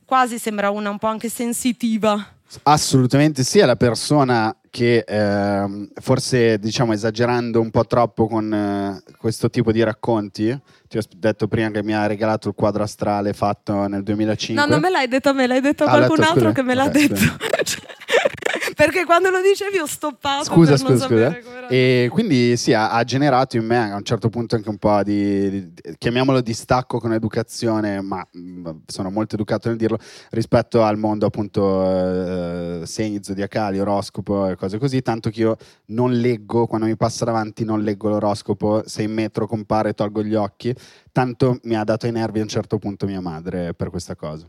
quasi 0.04 0.38
sembra 0.38 0.70
una 0.70 0.90
un 0.90 0.98
po' 0.98 1.08
anche 1.08 1.28
sensitiva. 1.28 2.34
Assolutamente 2.62 3.42
sì, 3.42 3.58
è 3.58 3.64
la 3.64 3.76
persona 3.76 4.54
che 4.76 5.04
ehm, 5.08 5.88
forse 6.02 6.58
diciamo 6.58 6.92
esagerando 6.92 7.62
un 7.62 7.70
po' 7.70 7.86
troppo 7.86 8.26
con 8.26 8.52
eh, 8.52 9.02
questo 9.16 9.48
tipo 9.48 9.72
di 9.72 9.82
racconti, 9.82 10.54
ti 10.86 10.98
ho 10.98 11.02
detto 11.16 11.48
prima 11.48 11.70
che 11.70 11.82
mi 11.82 11.94
ha 11.94 12.06
regalato 12.06 12.48
il 12.48 12.54
quadro 12.54 12.82
astrale 12.82 13.32
fatto 13.32 13.86
nel 13.86 14.02
2005. 14.02 14.62
No, 14.62 14.70
non 14.70 14.80
me 14.82 14.90
l'hai 14.90 15.08
detto 15.08 15.30
a 15.30 15.32
me, 15.32 15.46
l'hai 15.46 15.62
detto 15.62 15.84
a 15.84 15.86
Ah, 15.86 15.96
qualcun 15.96 16.16
letto, 16.18 16.28
altro 16.30 16.40
scusa. 16.50 16.52
che 16.52 16.62
me 16.62 16.74
l'ha 16.74 16.84
Ok, 16.84 16.90
detto. 16.90 17.14
scusa. 17.16 17.36
Perché 18.76 19.04
quando 19.06 19.30
lo 19.30 19.40
dicevi 19.40 19.78
ho 19.78 19.86
stoppato. 19.86 20.44
Scusa, 20.44 20.72
per 20.76 20.82
non 20.82 20.98
scusa, 20.98 21.06
scusa. 21.06 21.66
E 21.68 22.08
quindi 22.12 22.56
sì, 22.58 22.74
ha, 22.74 22.90
ha 22.90 23.02
generato 23.04 23.56
in 23.56 23.64
me 23.64 23.90
a 23.90 23.96
un 23.96 24.02
certo 24.04 24.28
punto 24.28 24.54
anche 24.56 24.68
un 24.68 24.76
po' 24.76 25.02
di, 25.02 25.72
di- 25.72 25.94
chiamiamolo 25.96 26.42
distacco 26.42 26.98
con 26.98 27.14
educazione, 27.14 28.02
ma 28.02 28.26
mh, 28.30 28.70
sono 28.86 29.10
molto 29.10 29.34
educato 29.34 29.68
nel 29.68 29.78
dirlo, 29.78 29.98
rispetto 30.30 30.82
al 30.82 30.98
mondo 30.98 31.24
appunto 31.26 32.80
eh, 32.82 32.86
segni 32.86 33.20
zodiacali, 33.22 33.80
oroscopo 33.80 34.46
e 34.48 34.56
cose 34.56 34.65
così, 34.78 35.02
tanto 35.02 35.30
che 35.30 35.40
io 35.40 35.56
non 35.86 36.12
leggo, 36.12 36.66
quando 36.66 36.86
mi 36.86 36.96
passa 36.96 37.24
davanti 37.24 37.64
non 37.64 37.82
leggo 37.82 38.08
l'oroscopo, 38.08 38.82
se 38.86 39.02
in 39.02 39.12
metro 39.12 39.46
compare 39.46 39.94
tolgo 39.94 40.22
gli 40.22 40.34
occhi, 40.34 40.74
tanto 41.12 41.58
mi 41.62 41.76
ha 41.76 41.84
dato 41.84 42.06
ai 42.06 42.12
nervi 42.12 42.40
a 42.40 42.42
un 42.42 42.48
certo 42.48 42.78
punto 42.78 43.06
mia 43.06 43.20
madre 43.20 43.74
per 43.74 43.90
questa 43.90 44.14
cosa. 44.14 44.48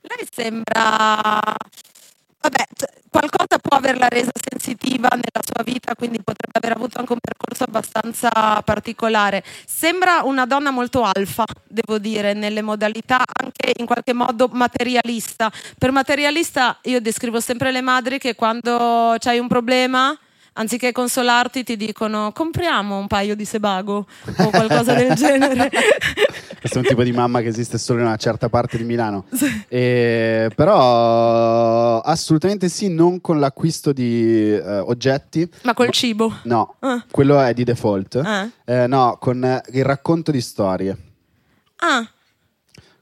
Lei 0.00 0.26
sembra. 0.30 1.40
Vabbè, 2.44 2.66
qualcosa 3.08 3.58
può 3.58 3.78
averla 3.78 4.06
resa 4.08 4.30
sensitiva 4.34 5.08
nella 5.08 5.40
sua 5.40 5.62
vita, 5.62 5.94
quindi 5.94 6.18
potrebbe 6.22 6.58
aver 6.58 6.76
avuto 6.76 6.98
anche 6.98 7.12
un 7.14 7.18
percorso 7.18 7.64
abbastanza 7.64 8.60
particolare. 8.62 9.42
Sembra 9.64 10.20
una 10.24 10.44
donna 10.44 10.70
molto 10.70 11.04
alfa, 11.04 11.46
devo 11.66 11.96
dire, 11.98 12.34
nelle 12.34 12.60
modalità 12.60 13.22
anche 13.42 13.72
in 13.78 13.86
qualche 13.86 14.12
modo 14.12 14.50
materialista. 14.52 15.50
Per 15.78 15.90
materialista 15.90 16.76
io 16.82 17.00
descrivo 17.00 17.40
sempre 17.40 17.72
le 17.72 17.80
madri 17.80 18.18
che 18.18 18.34
quando 18.34 19.16
c'hai 19.18 19.38
un 19.38 19.48
problema, 19.48 20.14
anziché 20.54 20.90
consolarti, 20.92 21.62
ti 21.64 21.76
dicono 21.76 22.32
compriamo 22.32 22.96
un 22.98 23.06
paio 23.06 23.36
di 23.36 23.44
sebago 23.44 24.06
o 24.38 24.50
qualcosa 24.50 24.94
del 24.94 25.12
genere. 25.16 25.70
Questo 26.58 26.78
è 26.78 26.82
un 26.82 26.88
tipo 26.88 27.02
di 27.02 27.12
mamma 27.12 27.40
che 27.42 27.48
esiste 27.48 27.76
solo 27.78 28.00
in 28.00 28.06
una 28.06 28.16
certa 28.16 28.48
parte 28.48 28.76
di 28.78 28.84
Milano. 28.84 29.26
E- 29.68 30.50
però 30.54 32.00
assolutamente 32.00 32.68
sì, 32.68 32.88
non 32.88 33.20
con 33.20 33.38
l'acquisto 33.40 33.92
di 33.92 34.52
eh, 34.52 34.78
oggetti. 34.78 35.48
Ma 35.62 35.74
col 35.74 35.90
cibo. 35.90 36.32
No, 36.44 36.76
Ah. 36.80 37.04
quello 37.10 37.40
è 37.40 37.52
di 37.54 37.64
default. 37.64 38.16
Ah. 38.24 38.48
Eh, 38.64 38.86
no, 38.86 39.16
con 39.20 39.62
il 39.72 39.84
racconto 39.84 40.30
di 40.30 40.40
storie. 40.40 40.96
Ah, 41.78 42.08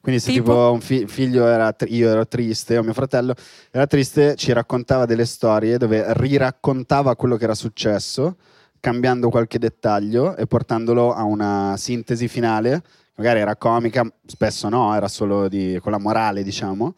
Quindi 0.03 0.21
se 0.21 0.33
Tipo? 0.33 0.51
tipo, 0.51 0.73
un 0.73 0.81
fi- 0.81 1.07
figlio 1.07 1.47
era, 1.47 1.73
tri- 1.73 1.95
io 1.95 2.09
ero 2.11 2.27
triste 2.27 2.77
o 2.77 2.83
mio 2.83 2.93
fratello 2.93 3.35
era 3.71 3.87
triste, 3.87 4.35
ci 4.35 4.53
raccontava 4.53 5.07
delle 5.07 5.25
storie 5.25 5.79
dove 5.79 6.05
riraccontava 6.15 7.15
quello 7.15 7.37
che 7.37 7.45
era 7.45 7.55
successo, 7.55 8.37
cambiando 8.81 9.29
qualche 9.31 9.61
dettaglio 9.61 10.35
e 10.37 10.47
portandolo 10.49 11.13
a 11.15 11.23
una 11.23 11.77
sintesi 11.77 12.27
finale. 12.27 12.83
Magari 13.15 13.39
era 13.41 13.55
comica, 13.55 14.05
spesso 14.27 14.69
no, 14.69 14.93
era 14.97 15.07
solo 15.07 15.47
di, 15.47 15.79
con 15.81 15.93
la 15.93 15.99
morale, 15.99 16.43
diciamo. 16.43 16.95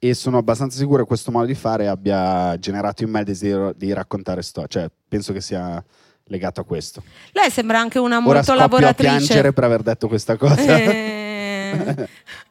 E 0.00 0.14
sono 0.14 0.38
abbastanza 0.38 0.78
sicuro 0.78 1.02
che 1.02 1.08
questo 1.08 1.30
modo 1.30 1.46
di 1.46 1.54
fare 1.54 1.86
abbia 1.86 2.58
generato 2.58 3.04
in 3.04 3.10
me 3.10 3.20
il 3.20 3.24
desiderio 3.24 3.72
di 3.76 3.92
raccontare 3.92 4.42
storie. 4.42 4.68
Cioè, 4.68 4.90
penso 5.06 5.32
che 5.32 5.40
sia 5.40 5.80
legato 6.24 6.60
a 6.60 6.64
questo. 6.64 7.02
lei 7.32 7.50
sembra 7.50 7.78
anche 7.78 7.98
una 8.00 8.16
Ora 8.16 8.24
molto 8.24 8.42
scoppio 8.42 8.60
a 8.60 8.62
lavoratrice. 8.64 9.16
piangere 9.16 9.52
per 9.52 9.64
aver 9.64 9.82
detto 9.82 10.08
questa 10.08 10.36
cosa. 10.36 10.76
Eh, 10.76 12.08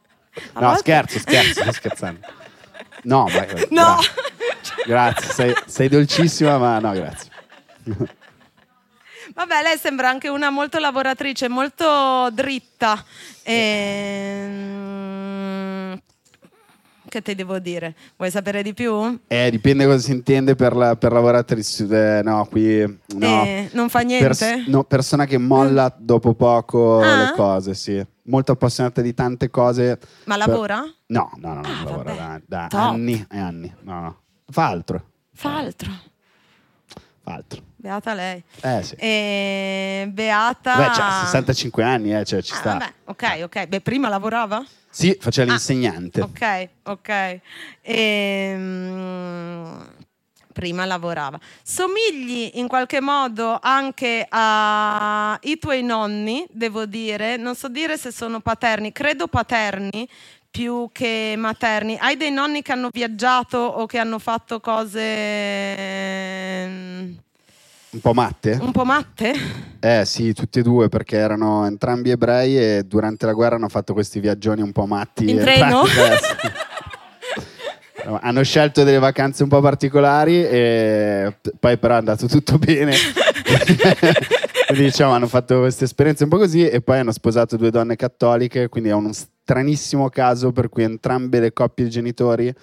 a 0.53 0.59
No, 0.59 0.67
volte- 0.67 0.79
scherzo, 0.81 1.19
scherzo, 1.19 1.61
sto 1.61 1.71
scherzando. 1.71 2.27
No, 3.03 3.25
ma 3.27 3.45
No. 3.69 3.95
Grazie, 3.95 4.83
grazie, 4.85 5.31
sei, 5.33 5.55
sei 5.65 5.87
dolcissima, 5.89 6.57
ma 6.57 6.79
no, 6.79 6.91
grazie. 6.93 7.31
Vabbè, 9.33 9.61
lei 9.61 9.77
sembra 9.77 10.09
anche 10.09 10.27
una 10.29 10.49
molto 10.49 10.79
lavoratrice, 10.79 11.47
molto 11.47 12.29
dritta. 12.31 13.03
Ehm, 13.43 15.26
Che 17.09 17.21
te 17.21 17.35
devo 17.35 17.59
dire? 17.59 17.95
Vuoi 18.17 18.29
sapere 18.29 18.61
di 18.61 18.73
più? 18.73 19.19
Eh, 19.27 19.49
dipende 19.49 19.85
cosa 19.85 19.99
si 19.99 20.11
intende 20.11 20.55
per, 20.55 20.75
la, 20.75 20.95
per 20.97 21.11
lavoratrice. 21.13 22.17
Eh, 22.17 22.21
no, 22.23 22.45
qui 22.49 22.79
no. 23.15 23.43
Eh, 23.45 23.69
non 23.73 23.89
fa 23.89 23.99
niente? 24.01 24.25
Pers- 24.27 24.67
no, 24.67 24.83
persona 24.83 25.25
che 25.25 25.37
molla 25.37 25.93
dopo 25.97 26.33
poco 26.33 26.99
Ah? 26.99 27.15
le 27.23 27.31
cose, 27.35 27.73
sì. 27.73 28.05
Molto 28.23 28.51
appassionata 28.51 29.01
di 29.01 29.13
tante 29.13 29.49
cose. 29.49 29.97
Ma 30.25 30.35
Per- 30.37 30.47
lavora? 30.47 30.83
No, 31.07 31.31
no, 31.37 31.53
no, 31.53 31.61
Ah, 31.61 31.61
non 31.61 31.83
lavora 31.85 32.13
vabbè. 32.13 32.41
da, 32.45 32.67
da 32.69 32.87
anni 32.89 33.25
e 33.31 33.37
anni. 33.37 33.73
No, 33.83 33.99
no. 34.01 34.17
Fa 34.49 34.67
altro. 34.67 35.03
Fa 35.33 35.57
altro. 35.57 35.91
Fa 37.23 37.33
altro. 37.33 37.61
Beata 37.79 38.13
lei. 38.15 38.43
Eh 38.61 38.81
sì. 38.83 38.95
E 38.95 40.09
Beata... 40.11 40.75
Beh, 40.77 40.89
c'ha 40.89 41.19
65 41.25 41.83
anni, 41.83 42.15
eh, 42.15 42.25
cioè 42.25 42.41
ci 42.41 42.53
Ah, 42.53 42.57
sta. 42.57 42.71
vabbè, 42.73 42.93
ok, 43.05 43.39
ok. 43.43 43.65
Beh, 43.67 43.81
prima 43.81 44.09
lavorava? 44.09 44.65
Sì, 44.89 45.15
faceva 45.19 45.49
Ah, 45.51 45.51
l'insegnante. 45.51 46.21
Ok, 46.21 46.69
ok. 46.83 47.39
Ehm, 47.81 49.87
prima 50.53 50.85
lavorava. 50.85 51.39
Somigli 51.61 52.49
in 52.55 52.67
qualche 52.67 52.99
modo 52.99 53.59
anche 53.61 54.25
ai 54.27 55.59
tuoi 55.59 55.83
nonni, 55.83 56.47
devo 56.49 56.87
dire. 56.87 57.37
Non 57.37 57.53
so 57.55 57.67
dire 57.67 57.95
se 57.97 58.11
sono 58.11 58.39
paterni, 58.39 58.91
credo 58.91 59.27
paterni 59.27 60.09
più 60.49 60.89
che 60.91 61.35
materni. 61.37 61.95
Hai 61.99 62.17
dei 62.17 62.31
nonni 62.31 62.63
che 62.63 62.71
hanno 62.71 62.89
viaggiato 62.91 63.57
o 63.59 63.85
che 63.85 63.99
hanno 63.99 64.17
fatto 64.17 64.59
cose 64.59 65.05
mm, 66.67 67.13
Un 67.97 68.03
po' 68.03 68.13
matte? 68.13 68.59
un 68.61 68.71
po' 68.71 68.85
matte? 68.85 69.33
Eh 69.79 70.05
sì, 70.05 70.31
tutti 70.31 70.59
e 70.59 70.61
due 70.61 70.87
perché 70.87 71.17
erano 71.17 71.65
entrambi 71.65 72.11
ebrei 72.11 72.55
e 72.55 72.83
durante 72.85 73.25
la 73.25 73.33
guerra 73.33 73.55
hanno 73.55 73.69
fatto 73.69 73.93
questi 73.93 74.19
viaggioni 74.19 74.61
un 74.61 74.71
po' 74.71 74.85
matti. 74.85 75.27
In 75.27 75.39
treno? 75.39 75.81
hanno 78.21 78.43
scelto 78.43 78.83
delle 78.83 78.99
vacanze 78.99 79.41
un 79.41 79.49
po' 79.49 79.61
particolari 79.61 80.45
e 80.45 81.37
poi 81.59 81.77
però 81.79 81.95
è 81.95 81.97
andato 81.97 82.27
tutto 82.27 82.59
bene. 82.59 82.93
quindi 84.67 84.83
diciamo 84.83 85.13
hanno 85.13 85.27
fatto 85.27 85.61
queste 85.61 85.85
esperienze 85.85 86.23
un 86.23 86.29
po' 86.29 86.37
così 86.37 86.69
e 86.69 86.81
poi 86.81 86.99
hanno 86.99 87.11
sposato 87.11 87.57
due 87.57 87.71
donne 87.71 87.95
cattoliche, 87.95 88.69
quindi 88.69 88.89
è 88.89 88.93
uno 88.93 89.11
stranissimo 89.11 90.07
caso 90.09 90.51
per 90.51 90.69
cui 90.69 90.83
entrambe 90.83 91.39
le 91.39 91.51
coppie 91.51 91.85
di 91.85 91.89
genitori 91.89 92.53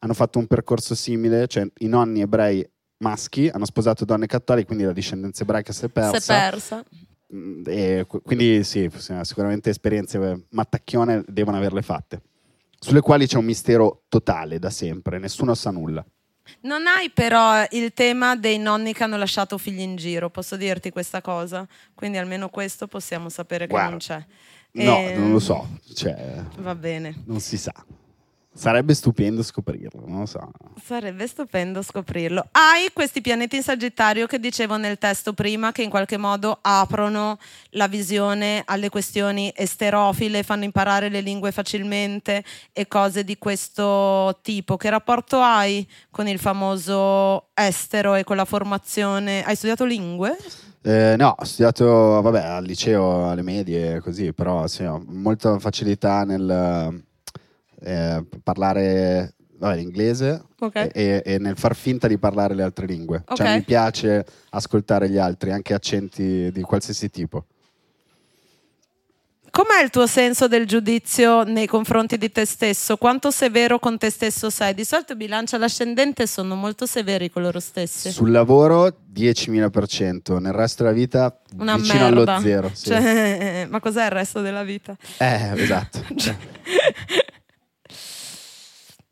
hanno 0.00 0.14
fatto 0.14 0.40
un 0.40 0.48
percorso 0.48 0.96
simile, 0.96 1.46
cioè 1.46 1.64
i 1.78 1.86
nonni 1.86 2.22
ebrei 2.22 2.68
maschi 3.00 3.48
hanno 3.48 3.64
sposato 3.64 4.04
donne 4.04 4.26
cattoliche, 4.26 4.66
quindi 4.66 4.84
la 4.84 4.92
discendenza 4.92 5.42
ebraica 5.42 5.72
si 5.72 5.84
è 5.84 5.88
persa. 5.88 6.20
Si 6.20 6.30
è 6.30 6.34
persa. 6.34 6.84
Mm, 7.34 7.62
e 7.66 8.04
qu- 8.08 8.22
quindi 8.22 8.62
sì, 8.64 8.90
sicuramente 9.22 9.70
esperienze 9.70 10.18
eh, 10.18 10.44
mattacchione 10.50 11.24
devono 11.28 11.56
averle 11.56 11.82
fatte, 11.82 12.22
sulle 12.78 13.00
quali 13.00 13.26
c'è 13.26 13.36
un 13.36 13.44
mistero 13.44 14.02
totale 14.08 14.58
da 14.58 14.70
sempre, 14.70 15.18
nessuno 15.18 15.54
sa 15.54 15.70
nulla. 15.70 16.04
Non 16.62 16.86
hai 16.88 17.10
però 17.10 17.64
il 17.70 17.92
tema 17.94 18.34
dei 18.34 18.58
nonni 18.58 18.92
che 18.92 19.04
hanno 19.04 19.16
lasciato 19.16 19.56
figli 19.58 19.80
in 19.80 19.94
giro, 19.96 20.30
posso 20.30 20.56
dirti 20.56 20.90
questa 20.90 21.20
cosa? 21.20 21.66
Quindi 21.94 22.18
almeno 22.18 22.48
questo 22.48 22.88
possiamo 22.88 23.28
sapere 23.28 23.66
che 23.66 23.70
Guarda, 23.72 23.90
non 23.90 23.98
c'è. 23.98 24.24
No, 24.72 24.96
Ehm, 24.98 25.20
non 25.20 25.30
lo 25.32 25.38
so, 25.38 25.68
cioè, 25.94 26.42
Va 26.58 26.74
bene. 26.74 27.22
non 27.26 27.38
si 27.40 27.56
sa. 27.56 27.72
Sarebbe 28.52 28.94
stupendo 28.94 29.44
scoprirlo, 29.44 30.04
non 30.06 30.20
lo 30.20 30.26
so. 30.26 30.50
Sarebbe 30.82 31.26
stupendo 31.28 31.82
scoprirlo. 31.82 32.48
Hai 32.50 32.90
questi 32.92 33.20
pianeti 33.20 33.56
in 33.56 33.62
Sagittario 33.62 34.26
che 34.26 34.40
dicevo 34.40 34.76
nel 34.76 34.98
testo 34.98 35.32
prima, 35.32 35.70
che 35.70 35.82
in 35.82 35.88
qualche 35.88 36.16
modo 36.16 36.58
aprono 36.60 37.38
la 37.70 37.86
visione 37.86 38.62
alle 38.66 38.88
questioni 38.88 39.52
esterofile, 39.54 40.42
fanno 40.42 40.64
imparare 40.64 41.08
le 41.08 41.20
lingue 41.20 41.52
facilmente 41.52 42.42
e 42.72 42.88
cose 42.88 43.22
di 43.22 43.38
questo 43.38 44.40
tipo. 44.42 44.76
Che 44.76 44.90
rapporto 44.90 45.40
hai 45.40 45.88
con 46.10 46.26
il 46.26 46.40
famoso 46.40 47.50
estero 47.54 48.16
e 48.16 48.24
con 48.24 48.36
la 48.36 48.44
formazione? 48.44 49.44
Hai 49.44 49.54
studiato 49.54 49.84
lingue? 49.84 50.36
Eh, 50.82 51.14
no, 51.16 51.36
ho 51.38 51.44
studiato 51.44 52.20
vabbè, 52.20 52.42
al 52.42 52.64
liceo, 52.64 53.30
alle 53.30 53.42
medie, 53.42 54.00
così, 54.00 54.32
però 54.32 54.66
sì, 54.66 54.82
ho 54.82 55.00
molta 55.06 55.58
facilità 55.58 56.24
nel 56.24 57.08
eh, 57.82 58.24
parlare 58.42 59.34
vabbè, 59.58 59.76
l'inglese 59.76 60.42
Ok. 60.60 60.90
e, 60.92 61.22
e 61.24 61.38
nel 61.38 61.56
far 61.56 61.74
finta 61.76 62.06
di 62.08 62.18
parlare 62.18 62.54
le 62.54 62.62
altre 62.62 62.86
lingue. 62.86 63.22
Ok. 63.26 63.36
Cioè 63.36 63.54
mi 63.56 63.62
piace 63.62 64.24
ascoltare 64.50 65.08
gli 65.10 65.18
altri, 65.18 65.52
anche 65.52 65.74
accenti 65.74 66.50
di 66.52 66.62
qualsiasi 66.62 67.10
tipo. 67.10 67.44
Com'è 69.52 69.82
il 69.82 69.90
tuo 69.90 70.06
senso 70.06 70.46
del 70.46 70.64
giudizio 70.64 71.42
nei 71.42 71.66
confronti 71.66 72.16
di 72.16 72.30
te 72.30 72.44
stesso? 72.44 72.96
Quanto 72.96 73.32
severo 73.32 73.80
con 73.80 73.98
te 73.98 74.08
stesso 74.08 74.48
sei? 74.48 74.74
Di 74.74 74.84
solito 74.84 75.16
bilancia 75.16 75.58
l'ascendente 75.58 76.28
sono 76.28 76.54
molto 76.54 76.86
severi 76.86 77.30
con 77.30 77.42
loro 77.42 77.58
stessi. 77.58 78.12
Sul 78.12 78.30
lavoro 78.30 78.86
10.000%, 79.12 80.38
nel 80.38 80.52
resto 80.52 80.84
della 80.84 80.94
vita 80.94 81.36
Una 81.58 81.76
vicino 81.76 82.10
merda. 82.10 82.34
allo 82.36 82.42
zero. 82.44 82.70
sì. 82.72 82.84
Cioè, 82.90 83.66
ma 83.68 83.80
cos'è 83.80 84.04
il 84.04 84.10
resto 84.12 84.40
della 84.40 84.62
vita? 84.62 84.96
Eh, 85.18 85.50
esatto. 85.60 85.98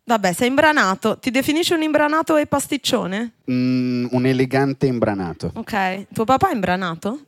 Vabbè, 0.08 0.32
sei 0.32 0.48
imbranato. 0.48 1.18
Ti 1.18 1.30
definisci 1.30 1.74
un 1.74 1.82
imbranato 1.82 2.36
e 2.38 2.46
pasticcione? 2.46 3.32
Mm, 3.50 4.06
un 4.12 4.24
elegante 4.24 4.86
imbranato, 4.86 5.50
Ok. 5.54 6.06
Tuo 6.14 6.24
papà 6.24 6.48
è 6.50 6.54
imbranato? 6.54 7.20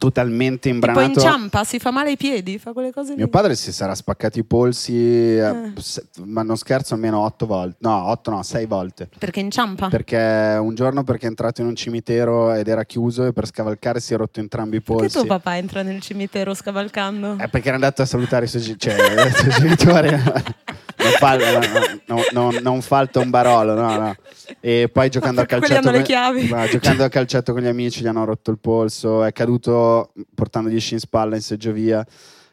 totalmente 0.00 0.70
imbranato. 0.70 1.06
inciampa, 1.20 1.62
si 1.62 1.78
fa 1.78 1.90
male 1.90 2.08
ai 2.08 2.16
piedi, 2.16 2.56
fa 2.58 2.72
quelle 2.72 2.90
cose 2.90 3.10
lì. 3.10 3.16
Mio 3.18 3.28
padre 3.28 3.54
si 3.54 3.70
sarà 3.70 3.94
spaccato 3.94 4.38
i 4.38 4.44
polsi, 4.44 4.94
eh, 5.36 5.72
se- 5.76 6.06
ma 6.24 6.42
non 6.42 6.56
scherzo, 6.56 6.94
almeno 6.94 7.18
otto 7.18 7.44
volte. 7.44 7.76
No, 7.80 8.08
otto 8.08 8.30
no, 8.30 8.42
sei 8.42 8.64
volte. 8.64 9.10
Perché 9.18 9.40
inciampa? 9.40 9.88
Perché 9.90 10.56
un 10.58 10.74
giorno 10.74 11.04
perché 11.04 11.26
è 11.26 11.28
entrato 11.28 11.60
in 11.60 11.66
un 11.66 11.76
cimitero 11.76 12.54
ed 12.54 12.66
era 12.68 12.84
chiuso 12.86 13.26
e 13.26 13.34
per 13.34 13.46
scavalcare 13.46 14.00
si 14.00 14.14
è 14.14 14.16
rotto 14.16 14.40
entrambi 14.40 14.76
i 14.76 14.80
Perché 14.80 15.00
polsi. 15.02 15.18
tuo 15.18 15.26
papà 15.26 15.58
entra 15.58 15.82
nel 15.82 16.00
cimitero 16.00 16.54
scavalcando? 16.54 17.36
Eh, 17.38 17.48
perché 17.48 17.66
era 17.66 17.74
andato 17.74 18.00
a 18.00 18.06
salutare 18.06 18.46
i 18.46 18.48
suoi, 18.48 18.62
gi- 18.62 18.78
cioè, 18.78 18.94
i 19.28 19.32
suoi 19.34 19.50
genitori. 19.52 20.08
non, 21.02 21.12
fa, 21.12 21.36
no, 21.36 22.22
no, 22.32 22.50
no, 22.50 22.58
non 22.60 22.80
fa 22.82 23.00
il 23.00 23.10
tombarolo, 23.10 23.74
no, 23.74 23.96
no. 23.98 24.14
E 24.60 24.88
poi 24.92 25.08
giocando 25.08 25.40
a 25.40 25.46
calcetto. 25.46 25.90
con- 25.90 26.48
ma 26.48 26.66
giocando 26.68 27.04
a 27.04 27.08
calcetto 27.08 27.52
con 27.52 27.62
gli 27.62 27.66
amici 27.66 28.02
gli 28.02 28.06
hanno 28.06 28.24
rotto 28.24 28.50
il 28.50 28.58
polso, 28.58 29.24
è 29.24 29.32
caduto 29.32 30.12
portandogli 30.34 30.78
sci 30.80 30.94
in 30.94 31.00
spalla 31.00 31.34
in 31.36 31.42
seggiovia. 31.42 32.04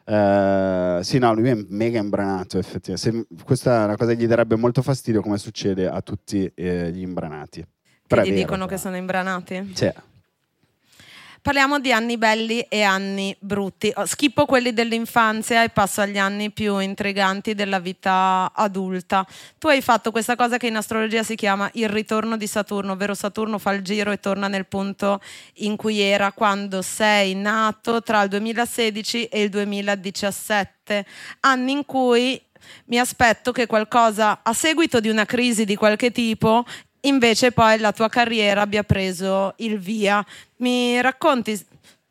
Eh, 0.09 0.99
sì, 1.01 1.17
no, 1.17 1.33
lui 1.33 1.49
è 1.49 1.57
mega 1.69 1.99
imbranato, 1.99 2.57
effettivamente. 2.57 3.11
Se- 3.11 3.43
questa 3.43 3.81
è 3.81 3.83
una 3.85 3.97
cosa 3.97 4.13
che 4.13 4.21
gli 4.21 4.27
darebbe 4.27 4.55
molto 4.55 4.81
fastidio, 4.81 5.21
come 5.21 5.37
succede 5.37 5.87
a 5.87 6.01
tutti 6.01 6.49
eh, 6.55 6.91
gli 6.91 7.01
imbranati. 7.01 7.65
Che 8.07 8.21
gli 8.21 8.33
dicono 8.33 8.65
però. 8.65 8.67
che 8.67 8.77
sono 8.77 8.95
imbranati? 8.95 9.71
Sì. 9.75 9.91
Parliamo 11.47 11.79
di 11.79 11.93
anni 11.93 12.17
belli 12.17 12.59
e 12.67 12.81
anni 12.81 13.33
brutti. 13.39 13.89
Oh, 13.95 14.05
Schippo 14.05 14.45
quelli 14.45 14.73
dell'infanzia 14.73 15.63
e 15.63 15.69
passo 15.69 16.01
agli 16.01 16.17
anni 16.17 16.51
più 16.51 16.77
intriganti 16.79 17.55
della 17.55 17.79
vita 17.79 18.51
adulta. 18.53 19.25
Tu 19.57 19.69
hai 19.69 19.81
fatto 19.81 20.11
questa 20.11 20.35
cosa 20.35 20.57
che 20.57 20.67
in 20.67 20.75
astrologia 20.75 21.23
si 21.23 21.35
chiama 21.35 21.69
il 21.75 21.87
ritorno 21.87 22.35
di 22.35 22.47
Saturno, 22.47 22.91
ovvero 22.91 23.13
Saturno 23.13 23.59
fa 23.59 23.71
il 23.71 23.81
giro 23.81 24.11
e 24.11 24.19
torna 24.19 24.49
nel 24.49 24.65
punto 24.65 25.21
in 25.59 25.77
cui 25.77 26.01
era 26.01 26.33
quando 26.33 26.81
sei 26.81 27.33
nato 27.33 28.03
tra 28.03 28.23
il 28.23 28.27
2016 28.27 29.27
e 29.27 29.43
il 29.43 29.49
2017, 29.49 31.05
anni 31.39 31.71
in 31.71 31.85
cui 31.85 32.41
mi 32.85 32.99
aspetto 32.99 33.51
che 33.51 33.65
qualcosa, 33.67 34.39
a 34.43 34.53
seguito 34.53 34.99
di 34.99 35.09
una 35.09 35.25
crisi 35.25 35.65
di 35.65 35.75
qualche 35.75 36.11
tipo, 36.11 36.65
invece 37.07 37.51
poi 37.51 37.77
la 37.79 37.91
tua 37.91 38.09
carriera 38.09 38.61
abbia 38.61 38.83
preso 38.83 39.53
il 39.57 39.79
via. 39.79 40.23
Mi 40.57 40.99
racconti 41.01 41.59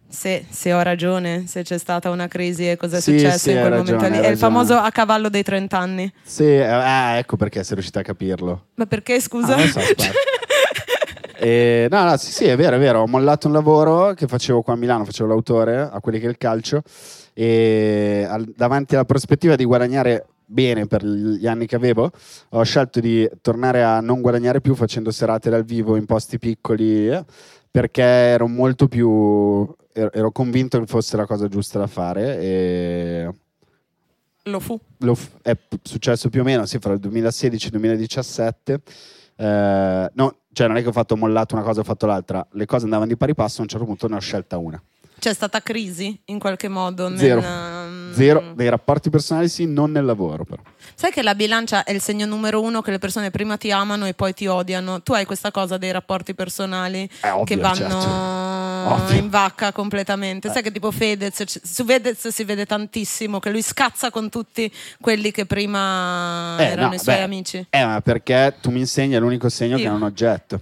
se, 0.09 0.47
se 0.49 0.73
ho 0.73 0.83
ragione, 0.83 1.47
se 1.47 1.63
c'è 1.63 1.79
stata 1.79 2.11
una 2.11 2.29
crisi 2.29 2.69
e 2.71 2.77
cosa 2.77 2.99
è 2.99 3.01
Sì, 3.01 3.13
successo 3.19 3.39
sì, 3.39 3.51
in 3.51 3.59
quel 3.61 3.73
hai 3.73 3.79
momento 3.79 3.93
ragione, 4.03 4.09
lì? 4.11 4.17
È 4.17 4.19
il 4.19 4.37
ragione. 4.37 4.37
famoso 4.53 4.75
a 4.77 4.91
cavallo 4.91 5.29
dei 5.29 5.43
30 5.43 5.79
anni. 5.79 6.13
Sì, 6.23 6.45
eh, 6.45 6.63
ah, 6.65 7.17
ecco 7.17 7.37
perché 7.37 7.63
sei 7.65 7.75
riuscita 7.75 8.01
a 8.01 8.03
capirlo. 8.03 8.67
Ma 8.75 8.87
perché 8.87 9.21
scusa? 9.21 9.57
Ah, 9.57 9.67
so. 9.67 9.81
Eh, 11.39 11.87
no, 11.91 12.05
no, 12.05 12.17
sì, 12.17 12.33
sì, 12.33 12.45
è 12.45 12.57
vero, 12.57 12.77
è 12.77 12.79
vero. 12.79 13.01
Ho 13.01 13.07
mollato 13.07 13.47
un 13.49 13.53
lavoro 13.53 14.15
che 14.15 14.27
facevo 14.27 14.63
qua 14.63 14.75
a 14.75 14.77
Milano, 14.77 15.05
facevo 15.05 15.29
l'autore 15.29 15.77
a 15.81 16.01
quelli 16.01 16.19
che 16.19 16.27
è 16.27 16.31
il 16.31 16.39
calcio 16.39 16.83
e 17.35 18.27
al- 18.29 18.51
davanti 18.57 18.95
alla 18.95 19.05
prospettiva 19.05 19.57
di 19.57 19.65
guadagnare 19.65 20.27
bene 20.47 20.87
per 20.87 21.05
gli 21.05 21.47
anni 21.47 21.67
che 21.67 21.77
avevo, 21.77 22.11
ho 22.51 22.63
scelto 22.63 23.01
di 23.01 23.29
tornare 23.41 23.83
a 23.83 24.01
non 24.01 24.21
guadagnare 24.21 24.61
più 24.61 24.75
facendo 24.75 25.11
serate 25.11 25.51
dal 25.51 25.65
vivo 25.65 25.97
in 25.97 26.07
posti 26.07 26.39
piccoli 26.39 27.09
eh, 27.09 27.25
perché 27.71 28.03
ero 28.03 28.47
molto 28.47 28.87
più 28.89 29.67
ero, 29.93 30.13
ero 30.13 30.31
convinto 30.31 30.79
che 30.79 30.87
fosse 30.87 31.17
la 31.17 31.27
cosa 31.27 31.49
giusta 31.49 31.79
da 31.81 31.87
fare 31.87 32.39
e 32.41 33.31
Lo 34.45 34.61
fu. 34.61 34.79
lo 34.99 35.15
f- 35.15 35.33
è 35.43 35.57
successo 35.83 36.29
più 36.31 36.41
o 36.43 36.45
meno 36.45 36.65
sì, 36.67 36.79
fra 36.79 36.93
il 36.93 37.01
2016 37.01 37.65
e 37.65 37.67
il 37.67 37.73
2017. 37.73 38.81
Eh, 39.39 40.11
no, 40.15 40.37
cioè 40.53 40.67
non 40.69 40.77
è 40.77 40.83
che 40.83 40.89
ho 40.89 40.93
fatto 40.93 41.17
mollato 41.17 41.55
una 41.57 41.65
cosa 41.65 41.79
e 41.79 41.81
ho 41.83 41.85
fatto 41.85 42.07
l'altra, 42.07 42.47
le 42.53 42.65
cose 42.65 42.85
andavano 42.85 43.09
di 43.09 43.17
pari 43.17 43.35
passo, 43.35 43.59
a 43.59 43.63
un 43.63 43.69
certo 43.69 43.85
punto 43.85 44.07
ne 44.09 44.15
ho 44.17 44.21
scelta 44.21 44.57
una. 44.57 44.81
C'è 45.19 45.33
stata 45.35 45.61
crisi 45.61 46.19
in 46.27 46.39
qualche 46.39 46.69
modo? 46.69 47.09
nel- 47.09 47.19
Zero. 47.19 47.41
Mm, 48.07 48.13
Zero, 48.13 48.53
nei 48.57 48.69
rapporti 48.69 49.11
personali 49.11 49.49
sì, 49.49 49.67
non 49.67 49.91
nel 49.93 50.05
lavoro 50.05 50.45
però. 50.45 50.63
Sai 50.95 51.11
che 51.11 51.23
la 51.23 51.35
bilancia 51.35 51.85
è 51.85 51.93
il 51.93 52.01
segno 52.01 52.27
numero 52.27 52.61
uno 52.63 52.81
che 52.81 52.91
le 52.91 52.99
persone 52.99 53.31
prima 53.31 53.57
ti 53.57 53.71
amano 53.71 54.07
e 54.07 54.15
poi 54.15 54.33
ti 54.35 54.47
odiano. 54.47 55.03
Tu 55.03 55.13
hai 55.13 55.25
questa 55.27 55.51
cosa 55.51 55.77
dei 55.77 55.91
rapporti 55.93 56.35
personali 56.35 57.09
È 57.21 57.31
ovvio, 57.31 57.45
che 57.45 57.57
vanno 57.57 57.77
certo. 59.01 59.15
In 59.15 59.29
vacca 59.29 59.73
completamente. 59.73 60.51
Sai 60.51 60.63
che 60.63 60.71
tipo 60.71 60.91
Fedez, 60.93 61.43
su 61.63 61.85
Fedez 61.85 62.29
si 62.29 62.45
vede 62.45 62.67
tantissimo 62.67 63.41
che 63.41 63.51
lui 63.51 63.63
scazza 63.63 64.11
con 64.11 64.31
tutti 64.31 64.71
quelli 65.01 65.33
che 65.33 65.45
prima 65.45 66.57
Eh, 66.59 66.65
erano 66.65 66.89
no, 66.89 66.95
i 66.95 66.99
suoi 66.99 67.17
beh, 67.17 67.23
amici. 67.23 67.67
Eh, 67.69 67.85
ma 67.85 68.01
perché 68.01 68.55
tu 68.61 68.71
mi 68.71 68.79
insegni 68.79 69.15
è 69.15 69.19
l'unico 69.19 69.49
segno 69.49 69.77
che 69.77 69.83
Io. 69.83 69.91
è 69.91 69.93
un 69.93 70.03
oggetto. 70.03 70.61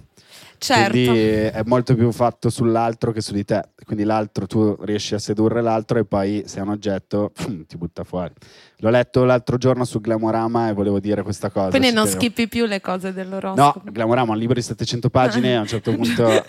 Certo. 0.57 0.91
Quindi 0.91 1.19
è 1.19 1.61
molto 1.65 1.95
più 1.95 2.11
fatto 2.11 2.49
sull'altro 2.49 3.11
che 3.11 3.21
su 3.21 3.33
di 3.33 3.43
te. 3.45 3.61
Quindi 3.85 4.03
l'altro, 4.03 4.47
tu 4.47 4.75
riesci 4.81 5.13
a 5.13 5.19
sedurre 5.19 5.61
l'altro 5.61 5.99
e 5.99 6.05
poi 6.05 6.43
sei 6.45 6.61
un 6.63 6.69
oggetto, 6.69 7.31
ti 7.67 7.77
butta 7.77 8.03
fuori. 8.03 8.33
L'ho 8.79 8.89
letto 8.89 9.23
l'altro 9.23 9.57
giorno 9.57 9.85
su 9.85 10.01
Glamorama 10.01 10.69
e 10.69 10.73
volevo 10.73 10.99
dire 10.99 11.21
questa 11.23 11.49
cosa. 11.49 11.69
Quindi 11.69 11.91
non 11.91 12.05
tenevo. 12.05 12.19
schippi 12.21 12.47
più 12.47 12.65
le 12.65 12.81
cose 12.81 13.07
No, 13.09 13.13
dell'oroscopo. 13.13 13.81
Glamorama 13.91 14.29
è 14.31 14.33
un 14.33 14.39
libro 14.39 14.55
di 14.55 14.61
700 14.61 15.09
pagine 15.09 15.51
e 15.51 15.53
a 15.55 15.59
un 15.61 15.67
certo 15.67 15.93
punto 15.95 16.43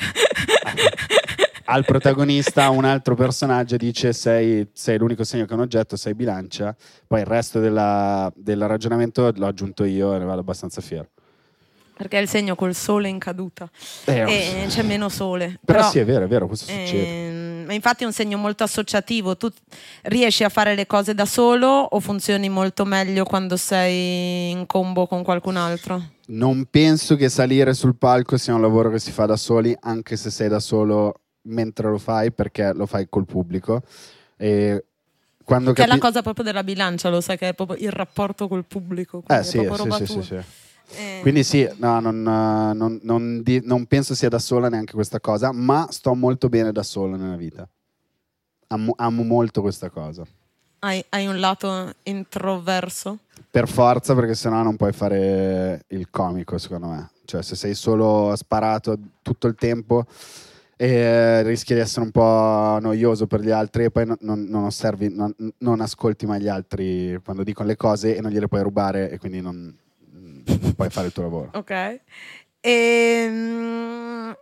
al 1.68 1.84
protagonista 1.84 2.70
un 2.70 2.84
altro 2.84 3.14
personaggio 3.16 3.76
dice 3.76 4.12
sei, 4.12 4.68
sei 4.72 4.98
l'unico 4.98 5.24
segno 5.24 5.44
che 5.46 5.50
è 5.50 5.54
un 5.54 5.62
oggetto, 5.62 5.96
sei 5.96 6.14
bilancia, 6.14 6.74
poi 7.06 7.20
il 7.20 7.26
resto 7.26 7.58
della- 7.58 8.32
del 8.36 8.66
ragionamento 8.68 9.30
l'ho 9.34 9.46
aggiunto 9.46 9.84
io 9.84 10.14
e 10.14 10.18
ne 10.18 10.24
vado 10.24 10.40
abbastanza 10.40 10.80
fiero. 10.80 11.08
Perché 11.96 12.18
è 12.18 12.20
il 12.20 12.28
segno 12.28 12.54
col 12.54 12.74
sole 12.74 13.08
in 13.08 13.18
caduta 13.18 13.68
Eh, 14.04 14.20
e 14.20 14.66
c'è 14.68 14.82
meno 14.82 15.08
sole. 15.08 15.58
Però, 15.64 15.88
sì, 15.90 15.98
è 15.98 16.04
vero, 16.04 16.26
è 16.26 16.28
vero, 16.28 16.46
questo 16.46 16.66
succede. 16.66 17.06
Ehm, 17.08 17.64
Ma 17.66 17.72
infatti 17.72 18.02
è 18.02 18.06
un 18.06 18.12
segno 18.12 18.36
molto 18.36 18.64
associativo. 18.64 19.36
Tu 19.36 19.48
riesci 20.02 20.44
a 20.44 20.50
fare 20.50 20.74
le 20.74 20.86
cose 20.86 21.14
da 21.14 21.24
solo 21.24 21.66
o 21.68 21.98
funzioni 22.00 22.48
molto 22.50 22.84
meglio 22.84 23.24
quando 23.24 23.56
sei 23.56 24.50
in 24.50 24.66
combo 24.66 25.06
con 25.06 25.22
qualcun 25.24 25.56
altro? 25.56 26.02
Non 26.26 26.66
penso 26.70 27.16
che 27.16 27.28
salire 27.30 27.72
sul 27.72 27.96
palco 27.96 28.36
sia 28.36 28.54
un 28.54 28.60
lavoro 28.60 28.90
che 28.90 28.98
si 28.98 29.10
fa 29.10 29.24
da 29.26 29.36
soli, 29.36 29.74
anche 29.80 30.16
se 30.16 30.30
sei 30.30 30.48
da 30.48 30.60
solo 30.60 31.20
mentre 31.42 31.88
lo 31.88 31.98
fai, 31.98 32.30
perché 32.30 32.72
lo 32.74 32.84
fai 32.86 33.06
col 33.08 33.24
pubblico. 33.24 33.82
E 34.36 34.84
quando 35.42 35.72
Che 35.72 35.82
è 35.82 35.86
la 35.86 35.92
capi- 35.94 36.06
cosa 36.06 36.22
proprio 36.22 36.44
della 36.44 36.62
bilancia, 36.62 37.08
lo 37.08 37.20
sai 37.20 37.38
che 37.38 37.48
è 37.48 37.54
proprio 37.54 37.78
il 37.84 37.90
rapporto 37.92 38.48
col 38.48 38.64
pubblico. 38.66 39.22
Eh 39.28 39.42
sì, 39.42 39.56
proprio 39.62 39.76
sì, 39.76 39.82
roba 39.82 39.96
sì, 39.96 40.06
sì, 40.06 40.22
sì. 40.22 40.38
Eh, 40.94 41.18
Quindi 41.22 41.42
sì, 41.42 41.68
no, 41.76 41.98
non, 42.00 42.16
eh, 42.20 42.74
non- 42.74 43.00
non 43.02 43.42
di- 43.42 43.60
non 43.64 43.86
penso 43.86 44.14
sia 44.14 44.28
da 44.28 44.38
sola 44.38 44.68
neanche 44.68 44.92
questa 44.94 45.20
cosa, 45.20 45.52
ma 45.52 45.86
sto 45.90 46.14
molto 46.14 46.48
bene 46.48 46.72
da 46.72 46.82
solo 46.82 47.16
nella 47.16 47.36
vita. 47.36 47.68
Amo, 48.68 48.92
amo 48.96 49.22
molto 49.22 49.60
questa 49.60 49.90
cosa. 49.90 50.24
hai, 50.80 51.04
hai 51.10 51.26
un 51.26 51.38
lato 51.40 51.92
introverso? 52.04 53.18
Per 53.50 53.68
forza, 53.68 54.14
perché 54.14 54.34
sennò 54.34 54.62
non 54.62 54.76
puoi 54.76 54.92
fare 54.92 55.84
il 55.88 56.10
comico, 56.10 56.58
secondo 56.58 56.88
me. 56.88 57.10
Cioè, 57.24 57.42
se 57.42 57.56
sei 57.56 57.74
solo 57.74 58.34
sparato 58.36 58.96
tutto 59.22 59.46
il 59.46 59.54
tempo, 59.56 60.04
e 60.76 61.42
rischia 61.42 61.74
di 61.74 61.80
essere 61.80 62.04
un 62.04 62.10
po' 62.10 62.78
noioso 62.80 63.26
per 63.26 63.40
gli 63.40 63.50
altri 63.50 63.84
e 63.84 63.90
poi 63.90 64.04
non, 64.06 64.16
non- 64.20 64.64
osservi, 64.64 65.08
non, 65.08 65.34
non 65.58 65.80
ascolti 65.80 66.26
mai 66.26 66.40
gli 66.40 66.48
altri 66.48 67.18
quando 67.24 67.42
dicono 67.42 67.66
le 67.68 67.76
cose 67.76 68.14
e 68.14 68.20
non 68.20 68.30
gliele 68.30 68.46
puoi 68.48 68.62
rubare 68.62 69.10
e 69.10 69.18
quindi 69.18 69.40
non 69.40 69.74
puoi 70.74 70.90
fare 70.90 71.06
il 71.08 71.12
tuo 71.12 71.22
lavoro. 71.24 71.50
Ok. 71.54 72.00
Ehm, 72.60 74.36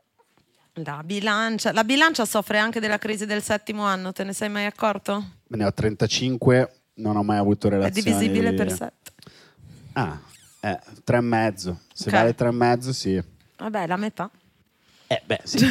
la 0.79 1.03
bilancia. 1.05 1.73
La 1.73 1.85
bilancia 1.85 2.25
soffre 2.25 2.59
anche 2.59 2.81
della 2.81 2.99
crisi 2.99 3.27
del 3.27 3.43
settimo 3.43 3.85
anno, 3.85 4.13
te 4.13 4.25
ne 4.25 4.33
sei 4.33 4.49
mai 4.49 4.65
accorto? 4.67 5.25
Ne 5.49 5.65
ho 5.65 5.73
35, 5.73 6.81
non 6.95 7.17
ho 7.17 7.23
mai 7.23 7.39
avuto 7.39 7.67
È 7.67 7.71
relazioni. 7.71 8.03
divisibile 8.19 8.51
di- 8.51 8.57
per 8.57 8.71
sette. 8.73 9.13
Ah, 9.95 10.19
eh, 10.61 10.81
tre 11.05 11.19
e 11.19 11.21
mezzo. 11.21 11.81
Se 11.93 12.09
Ok. 12.09 12.15
vale 12.15 12.35
tre 12.35 12.49
e 12.49 12.53
mezzo, 12.53 12.93
sì. 12.93 13.23
Vabbè, 13.57 13.87
la 13.87 13.97
metà. 13.97 14.29
Eh, 15.07 15.23
beh, 15.25 15.41
sì. 15.45 15.59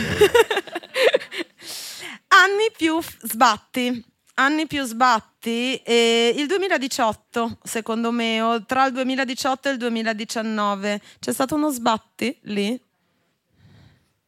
Anni 2.27 2.71
più 2.75 3.01
f- 3.01 3.17
sbatti. 3.25 4.03
Anni 4.35 4.67
più 4.67 4.83
sbatti. 4.83 5.75
E 5.77 6.33
il 6.35 6.47
2018, 6.47 7.59
secondo 7.63 8.11
me, 8.11 8.41
o 8.41 8.65
tra 8.65 8.85
il 8.87 8.93
2018 8.93 9.69
e 9.69 9.71
il 9.73 9.77
2019. 9.77 11.01
C'è 11.19 11.33
stato 11.33 11.55
uno 11.55 11.69
sbatti 11.69 12.37
lì? 12.43 12.79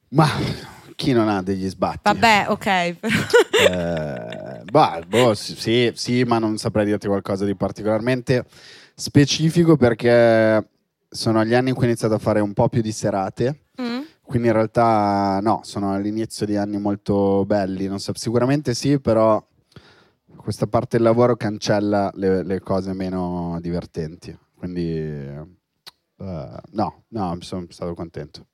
Ma 0.10 0.30
chi 0.96 1.12
non 1.12 1.28
ha 1.28 1.41
degli 1.41 1.68
sbatti? 1.68 2.00
Vabbè, 2.04 2.46
ok. 2.50 2.65
Eh, 2.68 4.62
bah, 4.65 5.02
boh, 5.08 5.34
sì, 5.34 5.91
sì, 5.96 6.24
ma 6.24 6.39
non 6.39 6.58
saprei 6.58 6.86
dirti 6.86 7.08
qualcosa 7.08 7.46
di 7.46 7.56
particolarmente 7.56 8.46
specifico 8.94 9.76
perché 9.76 10.70
sono 11.10 11.44
gli 11.46 11.54
anni 11.54 11.70
in 11.70 11.76
cui 11.76 11.86
ho 11.86 11.88
iniziato 11.88 12.13
a 12.13 12.20
fare 12.20 12.41
un 12.41 12.54
po' 12.54 12.70
più 12.70 12.82
di 12.82 12.91
serate. 12.91 13.62
Mm? 13.82 14.02
Quindi 14.22 14.48
in 14.48 14.54
realtà 14.54 15.39
no, 15.41 15.62
sono 15.63 15.94
all'inizio 15.94 16.46
di 16.46 16.56
anni 16.56 16.78
molto 16.78 17.46
belli. 17.46 17.88
Non 17.88 18.00
so, 18.00 18.12
sicuramente 18.15 18.74
sì, 18.74 19.00
però 19.00 19.44
questa 20.38 20.67
parte 20.67 20.98
del 20.98 21.06
lavoro 21.06 21.36
cancella 21.36 22.12
le, 22.15 22.43
le 22.43 22.60
cose 22.60 22.93
meno 22.93 23.58
divertenti. 23.62 24.38
Quindi 24.56 24.88
eh, 24.88 25.45
no, 26.17 27.04
no, 27.08 27.38
sono 27.41 27.65
stato 27.69 27.93
contento. 27.93 28.45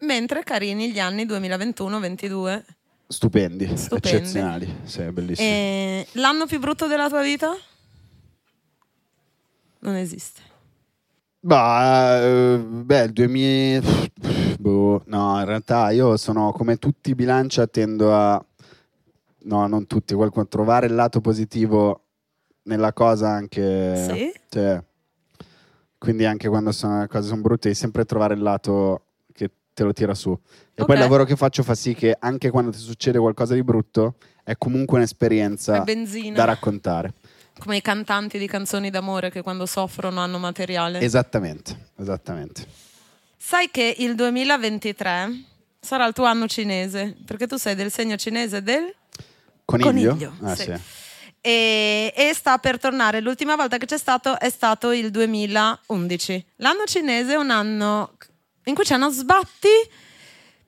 Mentre 0.00 0.42
carini 0.42 0.92
gli 0.92 0.98
anni 0.98 1.24
2021-22. 1.24 2.62
Stupendi, 3.06 3.76
Stupendi. 3.76 4.16
eccezionali, 4.16 4.76
sì, 4.84 5.02
bellissimo. 5.10 5.46
E 5.48 6.06
l'anno 6.12 6.46
più 6.46 6.58
brutto 6.58 6.86
della 6.86 7.08
tua 7.08 7.22
vita? 7.22 7.54
Non 9.80 9.94
esiste. 9.96 10.40
Bah, 11.40 12.22
eh, 12.22 12.56
beh, 12.58 13.02
il 13.02 13.12
2000... 13.12 13.82
boh, 14.58 15.02
no, 15.06 15.38
in 15.38 15.44
realtà 15.44 15.90
io 15.90 16.16
sono 16.16 16.52
come 16.52 16.78
tutti 16.78 17.10
i 17.10 17.14
bilancia, 17.14 17.66
tendo 17.66 18.14
a... 18.14 18.42
No, 19.44 19.66
non 19.66 19.86
tutti, 19.86 20.14
qualcuno, 20.14 20.46
trovare 20.48 20.86
il 20.86 20.94
lato 20.94 21.20
positivo 21.20 22.04
nella 22.64 22.92
cosa 22.92 23.28
anche... 23.30 23.94
Sì? 24.08 24.32
Cioè, 24.48 24.82
quindi 25.98 26.24
anche 26.26 26.48
quando 26.48 26.70
sono, 26.72 27.00
le 27.00 27.08
cose 27.08 27.28
sono 27.28 27.40
brutte, 27.40 27.68
devi 27.68 27.74
sempre 27.74 28.04
trovare 28.04 28.34
il 28.34 28.40
lato 28.42 29.06
che 29.32 29.50
te 29.72 29.84
lo 29.84 29.92
tira 29.92 30.14
su. 30.14 30.30
E 30.74 30.82
Ok. 30.82 30.86
poi 30.86 30.96
il 30.96 31.00
lavoro 31.02 31.24
che 31.24 31.36
faccio 31.36 31.62
fa 31.62 31.74
sì 31.74 31.94
che 31.94 32.14
anche 32.18 32.50
quando 32.50 32.70
ti 32.70 32.78
succede 32.78 33.18
qualcosa 33.18 33.54
di 33.54 33.62
brutto, 33.62 34.16
è 34.44 34.56
comunque 34.56 34.98
un'esperienza 34.98 35.84
da 36.34 36.44
raccontare. 36.44 37.14
Come 37.58 37.76
i 37.76 37.82
cantanti 37.82 38.38
di 38.38 38.46
canzoni 38.46 38.90
d'amore 38.90 39.30
che 39.30 39.40
quando 39.42 39.64
soffrono 39.64 40.20
hanno 40.20 40.38
materiale. 40.38 41.00
Esattamente, 41.00 41.90
esattamente. 41.96 42.66
Sai 43.36 43.70
che 43.70 43.94
il 43.98 44.14
2023 44.14 45.44
sarà 45.80 46.06
il 46.06 46.12
tuo 46.14 46.24
anno 46.24 46.46
cinese, 46.48 47.14
perché 47.24 47.46
tu 47.46 47.56
sei 47.56 47.74
del 47.74 47.90
segno 47.90 48.16
cinese 48.16 48.62
del 48.62 48.92
Coniglio? 49.64 50.10
coniglio. 50.10 50.32
Ah, 50.42 50.54
sì. 50.54 50.62
sì. 50.64 50.72
E, 51.40 52.12
e 52.16 52.32
sta 52.34 52.58
per 52.58 52.78
tornare. 52.78 53.20
L'ultima 53.20 53.54
volta 53.54 53.76
che 53.76 53.86
c'è 53.86 53.98
stato 53.98 54.38
è 54.38 54.48
stato 54.48 54.92
il 54.92 55.10
2011. 55.10 56.44
L'anno 56.56 56.84
cinese 56.86 57.34
è 57.34 57.36
un 57.36 57.50
anno 57.50 58.12
in 58.64 58.74
cui 58.74 58.84
c'è 58.84 58.94
uno 58.94 59.10
sbatti, 59.10 59.68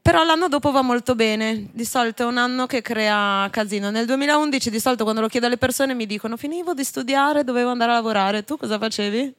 però 0.03 0.23
l'anno 0.23 0.49
dopo 0.49 0.71
va 0.71 0.83
molto 0.83 1.15
bene. 1.15 1.69
Di 1.73 1.85
solito 1.85 2.25
è 2.25 2.27
un 2.27 2.37
anno 2.37 2.67
che 2.67 2.83
crea 2.83 3.49
casino. 3.51 3.91
Nel 3.91 4.07
2011, 4.07 4.69
di 4.71 4.79
solito, 4.79 5.05
quando 5.05 5.23
lo 5.23 5.29
chiedo 5.29 5.47
alle 5.47 5.57
persone, 5.57 5.95
mi 5.95 6.05
dicono: 6.05 6.37
Finivo 6.37 6.75
di 6.75 6.85
studiare, 6.85 7.43
dovevo 7.43 7.71
andare 7.71 7.93
a 7.93 7.95
lavorare. 7.95 8.45
Tu 8.45 8.57
cosa 8.59 8.79
facevi? 8.79 9.35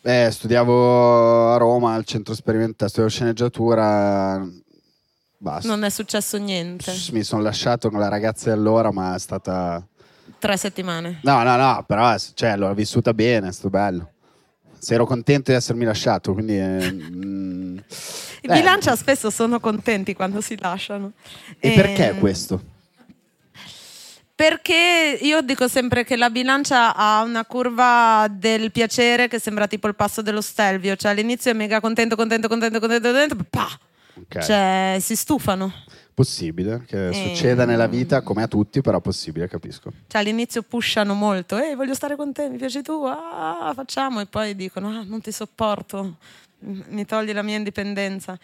Eh, 0.00 0.28
studiavo 0.30 1.52
a 1.52 1.56
Roma 1.58 1.94
al 1.94 2.04
centro 2.04 2.34
sperimentale, 2.34 2.88
studiavo 2.88 3.14
sceneggiatura. 3.14 4.42
Basta. 5.40 5.68
Non 5.68 5.84
è 5.84 5.90
successo 5.90 6.36
niente. 6.36 6.92
Mi 7.12 7.22
sono 7.22 7.42
lasciato 7.42 7.90
con 7.90 8.00
la 8.00 8.08
ragazza 8.08 8.46
di 8.52 8.56
allora, 8.58 8.90
ma 8.90 9.14
è 9.14 9.18
stata. 9.18 9.84
Tre 10.38 10.56
settimane. 10.56 11.20
No, 11.22 11.42
no, 11.44 11.56
no, 11.56 11.84
però 11.86 12.16
cioè, 12.34 12.56
l'ho 12.56 12.74
vissuta 12.74 13.14
bene, 13.14 13.48
è 13.48 13.52
stato 13.52 13.70
bello. 13.70 14.10
Se 14.78 14.94
ero 14.94 15.06
contento 15.06 15.50
di 15.50 15.56
essermi 15.56 15.84
lasciato, 15.84 16.32
quindi. 16.32 16.58
eh, 16.58 16.92
mm. 16.92 17.76
I 17.76 18.46
Eh, 18.46 18.52
bilancia 18.52 18.94
spesso 18.96 19.30
sono 19.30 19.58
contenti 19.60 20.14
quando 20.14 20.40
si 20.40 20.56
lasciano. 20.60 21.12
E 21.58 21.72
perché 21.72 22.08
Ehm, 22.10 22.18
questo? 22.18 22.62
Perché 24.34 25.18
io 25.20 25.40
dico 25.42 25.66
sempre 25.66 26.04
che 26.04 26.16
la 26.16 26.30
bilancia 26.30 26.94
ha 26.94 27.22
una 27.22 27.44
curva 27.44 28.28
del 28.30 28.70
piacere 28.70 29.26
che 29.26 29.40
sembra 29.40 29.66
tipo 29.66 29.88
il 29.88 29.96
passo 29.96 30.22
dello 30.22 30.40
stelvio, 30.40 30.94
cioè 30.94 31.10
all'inizio 31.10 31.50
è 31.50 31.54
mega 31.54 31.80
contento, 31.80 32.14
contento, 32.14 32.46
contento, 32.46 32.78
contento, 32.78 33.10
contento, 33.10 33.36
pa! 33.50 33.68
Ok. 34.20 34.38
Cioè 34.44 34.96
si 35.00 35.16
stufano. 35.16 35.72
Possibile 36.14 36.82
che 36.86 37.08
Eh. 37.08 37.12
succeda 37.12 37.64
nella 37.64 37.86
vita 37.86 38.22
come 38.22 38.42
a 38.42 38.48
tutti, 38.48 38.80
però 38.80 39.00
possibile, 39.00 39.46
capisco. 39.48 39.92
Cioè 40.08 40.20
all'inizio 40.20 40.62
pushano 40.62 41.14
molto, 41.14 41.56
ehi 41.56 41.74
voglio 41.76 41.94
stare 41.94 42.16
con 42.16 42.32
te, 42.32 42.48
mi 42.48 42.56
piaci 42.56 42.82
tu, 42.82 43.04
ah, 43.06 43.72
facciamo, 43.74 44.18
e 44.20 44.26
poi 44.26 44.56
dicono 44.56 44.88
ah, 44.88 45.04
non 45.04 45.20
ti 45.20 45.30
sopporto, 45.30 46.16
mi 46.60 47.04
togli 47.04 47.32
la 47.32 47.42
mia 47.42 47.56
indipendenza. 47.56 48.36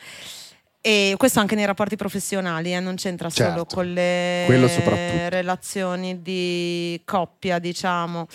E 0.80 1.14
questo 1.16 1.40
anche 1.40 1.54
nei 1.56 1.64
rapporti 1.64 1.96
professionali, 1.96 2.74
eh, 2.74 2.78
non 2.78 2.94
c'entra 2.94 3.30
solo 3.30 3.48
Certo. 3.48 3.74
con 3.74 3.92
le 3.92 5.28
relazioni 5.30 6.20
di 6.22 7.00
coppia, 7.04 7.58
diciamo. 7.58 8.28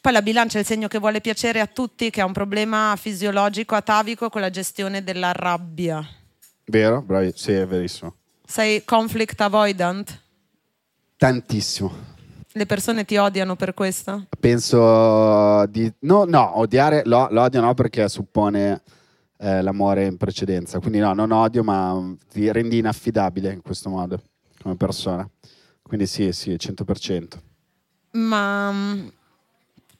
Poi 0.00 0.12
la 0.12 0.22
bilancia 0.22 0.56
è 0.58 0.60
il 0.60 0.66
segno 0.66 0.88
che 0.88 0.98
vuole 0.98 1.20
piacere 1.20 1.60
a 1.60 1.66
tutti, 1.66 2.08
che 2.10 2.20
ha 2.20 2.24
un 2.24 2.32
problema 2.32 2.94
fisiologico 2.96 3.74
atavico 3.74 4.30
con 4.30 4.40
la 4.40 4.50
gestione 4.50 5.02
della 5.04 5.32
rabbia. 5.32 6.06
Vero? 6.72 7.02
Bravi? 7.02 7.32
Sì, 7.34 7.52
è 7.52 7.66
verissimo. 7.66 8.14
Sei 8.46 8.82
conflict 8.82 9.38
avoidant? 9.42 10.20
Tantissimo. 11.18 11.92
Le 12.50 12.64
persone 12.64 13.04
ti 13.04 13.18
odiano 13.18 13.56
per 13.56 13.74
questo? 13.74 14.26
Penso 14.40 15.66
di... 15.66 15.92
No, 16.00 16.24
no, 16.24 16.58
odiare, 16.58 17.02
lo, 17.04 17.28
l'odio 17.30 17.60
no 17.60 17.74
perché 17.74 18.08
suppone 18.08 18.80
eh, 19.36 19.60
l'amore 19.60 20.06
in 20.06 20.16
precedenza. 20.16 20.78
Quindi 20.78 20.98
no, 20.98 21.12
non 21.12 21.30
odio, 21.30 21.62
ma 21.62 22.10
ti 22.30 22.50
rendi 22.50 22.78
inaffidabile 22.78 23.52
in 23.52 23.60
questo 23.60 23.90
modo 23.90 24.22
come 24.62 24.76
persona. 24.76 25.28
Quindi 25.82 26.06
sì, 26.06 26.32
sì, 26.32 26.52
100%. 26.52 27.26
Ma 28.12 28.94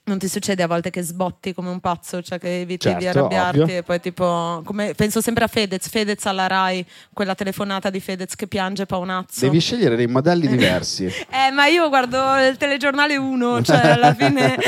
non 0.04 0.18
ti 0.18 0.26
succede 0.28 0.62
a 0.62 0.66
volte 0.66 0.90
che 0.90 1.02
sbotti 1.02 1.54
come 1.54 1.70
un 1.70 1.78
pazzo, 1.80 2.22
cioè 2.22 2.38
che 2.38 2.60
eviti 2.60 2.92
di 2.94 3.02
Certo, 3.02 3.18
arrabbiarti 3.18 3.60
ovvio. 3.60 3.76
e 3.78 3.82
poi 3.82 4.00
tipo, 4.00 4.62
come, 4.64 4.94
penso 4.94 5.20
sempre 5.20 5.44
a 5.44 5.46
Fedez, 5.46 5.88
Fedez 5.88 6.24
alla 6.26 6.46
Rai, 6.48 6.84
quella 7.12 7.34
telefonata 7.34 7.88
di 7.88 8.00
Fedez 8.00 8.34
che 8.34 8.46
piange 8.46 8.84
paonazzo. 8.86 9.40
Devi 9.44 9.60
scegliere 9.60 9.94
dei 9.94 10.08
modelli 10.08 10.48
diversi. 10.48 11.04
Eh, 11.04 11.50
ma 11.52 11.66
io 11.66 11.88
guardo 11.88 12.18
il 12.38 12.56
telegiornale 12.56 13.16
1, 13.16 13.62
cioè 13.62 13.88
alla 13.88 14.14
fine... 14.14 14.56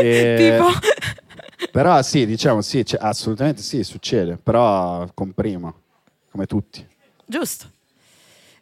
E- 0.00 0.36
tipo... 0.56 0.68
Però 1.70 2.00
sì, 2.02 2.26
diciamo 2.26 2.60
sì, 2.60 2.84
cioè, 2.84 3.00
assolutamente 3.02 3.62
sì, 3.62 3.82
succede. 3.84 4.36
Però 4.42 5.06
comprimo, 5.14 5.74
come 6.30 6.46
tutti. 6.46 6.86
Giusto. 7.24 7.70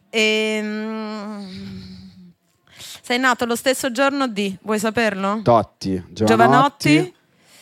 Ehm, 0.09 1.90
Sei 3.01 3.17
nato 3.17 3.45
lo 3.45 3.55
stesso 3.55 3.91
giorno 3.91 4.27
di, 4.27 4.55
vuoi 4.61 4.79
saperlo? 4.79 5.41
Totti, 5.43 6.01
Giovanotti, 6.09 6.25
Giovanotti. 6.25 7.13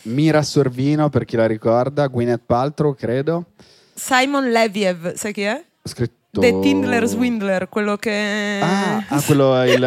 Mira 0.02 0.42
Sorvino, 0.42 1.08
per 1.08 1.24
chi 1.24 1.36
la 1.36 1.46
ricorda, 1.46 2.06
Gwyneth 2.06 2.42
Paltrow, 2.46 2.94
credo. 2.94 3.46
Simon 3.94 4.50
Leviev, 4.50 5.14
sai 5.14 5.32
chi 5.32 5.42
è? 5.42 5.62
Scritto... 5.82 6.18
The 6.40 6.60
Tindler 6.60 7.06
Swindler, 7.06 7.68
quello 7.68 7.96
che... 7.96 8.60
Ah, 8.62 9.04
ah, 9.08 9.22
quello 9.22 9.60
è 9.60 9.68
il, 9.72 9.82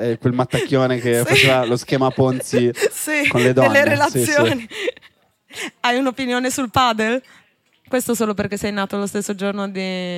eh, 0.00 0.18
quel 0.18 0.32
mattacchione 0.32 0.98
che 1.00 1.18
Sì. 1.18 1.24
faceva 1.24 1.64
lo 1.64 1.76
schema 1.76 2.10
Ponzi 2.10 2.70
sì, 2.92 3.26
con 3.28 3.40
le 3.42 3.52
donne. 3.52 3.82
delle 3.82 4.06
Sì, 4.08 4.18
sì. 4.24 4.30
relazioni. 4.30 4.68
Hai 5.80 5.98
un'opinione 5.98 6.50
sul 6.50 6.70
padel? 6.70 7.20
Questo 7.88 8.14
solo 8.14 8.34
perché 8.34 8.56
sei 8.56 8.70
nato 8.72 8.96
lo 8.96 9.06
stesso 9.06 9.34
giorno 9.34 9.66
di... 9.66 9.72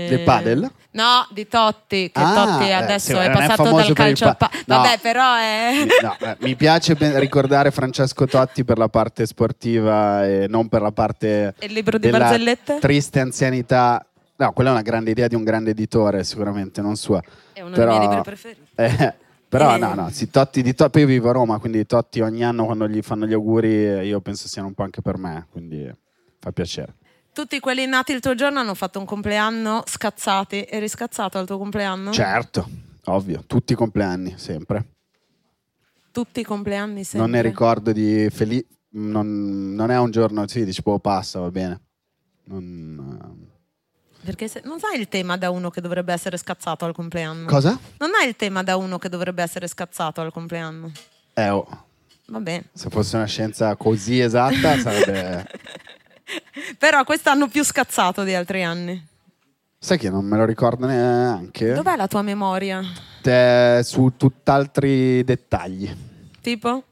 Del 0.09 0.22
padel? 0.24 0.70
No, 0.92 1.26
di 1.33 1.46
Totti, 1.46 2.11
che 2.12 2.20
Ah, 2.20 2.35
Totti 2.35 2.68
eh, 2.68 2.72
adesso 2.72 3.18
è 3.18 3.28
è 3.28 3.33
passato 3.33 3.64
famoso 3.64 3.85
dal 3.87 3.92
calcio 3.94 4.26
al 4.28 4.37
pa- 4.37 4.50
No. 4.66 4.76
Vabbè, 4.76 4.98
però 5.00 5.35
è... 5.37 5.87
No, 6.02 6.16
eh, 6.20 6.37
mi 6.40 6.56
piace 6.56 6.96
ricordare 7.18 7.70
Francesco 7.70 8.26
Totti 8.26 8.64
per 8.64 8.76
la 8.78 8.88
parte 8.88 9.24
sportiva 9.26 10.26
e 10.26 10.46
non 10.48 10.68
per 10.68 10.83
la 10.83 10.92
parte 10.92 11.54
Il 11.61 11.72
libro 11.72 11.98
di 11.98 12.09
barzellette? 12.11 12.78
triste 12.80 13.20
anzianità 13.20 14.04
No, 14.37 14.52
quella 14.52 14.70
è 14.70 14.72
una 14.72 14.80
grande 14.83 15.11
idea 15.11 15.28
di 15.28 15.35
un 15.35 15.44
grande 15.44 15.72
editore, 15.72 16.24
sicuramente, 16.24 16.80
non 16.80 16.96
sua. 16.96 17.20
È 17.52 17.61
uno 17.61 17.74
Però- 17.74 17.90
dei 17.90 17.98
miei 17.98 18.09
libri 18.09 18.22
preferiti. 18.24 18.68
Eh, 18.74 19.14
però 19.46 19.74
Eh. 19.74 19.78
no, 19.78 19.92
no, 19.92 20.09
sì, 20.11 20.30
Totti 20.30 20.62
di 20.62 20.74
Totti, 20.74 21.00
io 21.00 21.06
vivo 21.06 21.28
a 21.28 21.33
Roma, 21.33 21.59
quindi 21.59 21.85
Totti 21.85 22.20
ogni 22.20 22.42
anno 22.42 22.64
quando 22.64 22.88
gli 22.88 23.02
fanno 23.02 23.26
gli 23.26 23.35
auguri 23.35 23.68
eh, 23.98 24.06
io 24.06 24.20
penso 24.22 24.48
siano 24.48 24.68
un 24.68 24.72
po' 24.74 24.83
anche 24.83 25.02
per 25.02 25.18
me, 25.18 25.46
quindi 25.50 25.92
fa 26.38 26.52
piacere. 26.52 26.94
Tutti 27.32 27.60
quelli 27.60 27.86
nati 27.86 28.12
il 28.12 28.20
tuo 28.20 28.34
giorno 28.34 28.58
hanno 28.58 28.74
fatto 28.74 28.98
un 28.98 29.04
compleanno 29.04 29.82
scazzati. 29.86 30.66
Eri 30.68 30.88
scazzato 30.88 31.38
al 31.38 31.46
tuo 31.46 31.58
compleanno? 31.58 32.10
Certo, 32.10 32.68
ovvio, 33.04 33.44
tutti 33.46 33.72
i 33.72 33.76
compleanni, 33.76 34.34
sempre. 34.36 34.84
Tutti 36.10 36.40
i 36.40 36.44
compleanni 36.44 37.04
sempre. 37.04 37.20
Non 37.20 37.30
ne 37.30 37.42
ricordo 37.42 37.92
di 37.92 38.28
felice, 38.30 38.66
non, 38.90 39.74
non 39.74 39.90
è 39.90 39.98
un 39.98 40.10
giorno, 40.10 40.46
sì, 40.48 40.64
dici, 40.64 40.82
boh, 40.82 40.98
passa, 40.98 41.38
va 41.38 41.50
bene. 41.50 41.80
Non, 42.44 43.48
Perché 44.24 44.48
se- 44.48 44.62
non 44.64 44.80
sai 44.80 44.98
il 44.98 45.08
tema 45.08 45.36
da 45.36 45.50
uno 45.50 45.70
che 45.70 45.80
dovrebbe 45.80 46.12
essere 46.12 46.36
scazzato 46.36 46.84
al 46.84 46.92
compleanno. 46.92 47.46
Cosa? 47.46 47.78
Non 47.98 48.10
hai 48.20 48.26
il 48.26 48.34
tema 48.34 48.64
da 48.64 48.76
uno 48.76 48.98
che 48.98 49.08
dovrebbe 49.08 49.42
essere 49.42 49.68
scazzato 49.68 50.20
al 50.20 50.32
compleanno. 50.32 50.90
Eh, 51.34 51.48
oh, 51.48 51.84
Vabbè. 52.26 52.64
se 52.72 52.90
fosse 52.90 53.14
una 53.16 53.26
scienza 53.26 53.76
così 53.76 54.18
esatta 54.18 54.78
sarebbe... 54.78 55.46
Però 56.78 57.04
quest'anno 57.04 57.48
più 57.48 57.64
scazzato 57.64 58.22
di 58.24 58.34
altri 58.34 58.62
anni. 58.64 59.06
Sai 59.78 59.96
che 59.98 60.10
non 60.10 60.24
me 60.26 60.36
lo 60.36 60.44
ricordo 60.44 60.86
neanche? 60.86 61.72
Dov'è 61.72 61.96
la 61.96 62.06
tua 62.06 62.22
memoria? 62.22 62.82
Te- 63.22 63.80
su 63.82 64.12
tutt'altri 64.16 65.24
dettagli. 65.24 65.90
Tipo? 66.40 66.84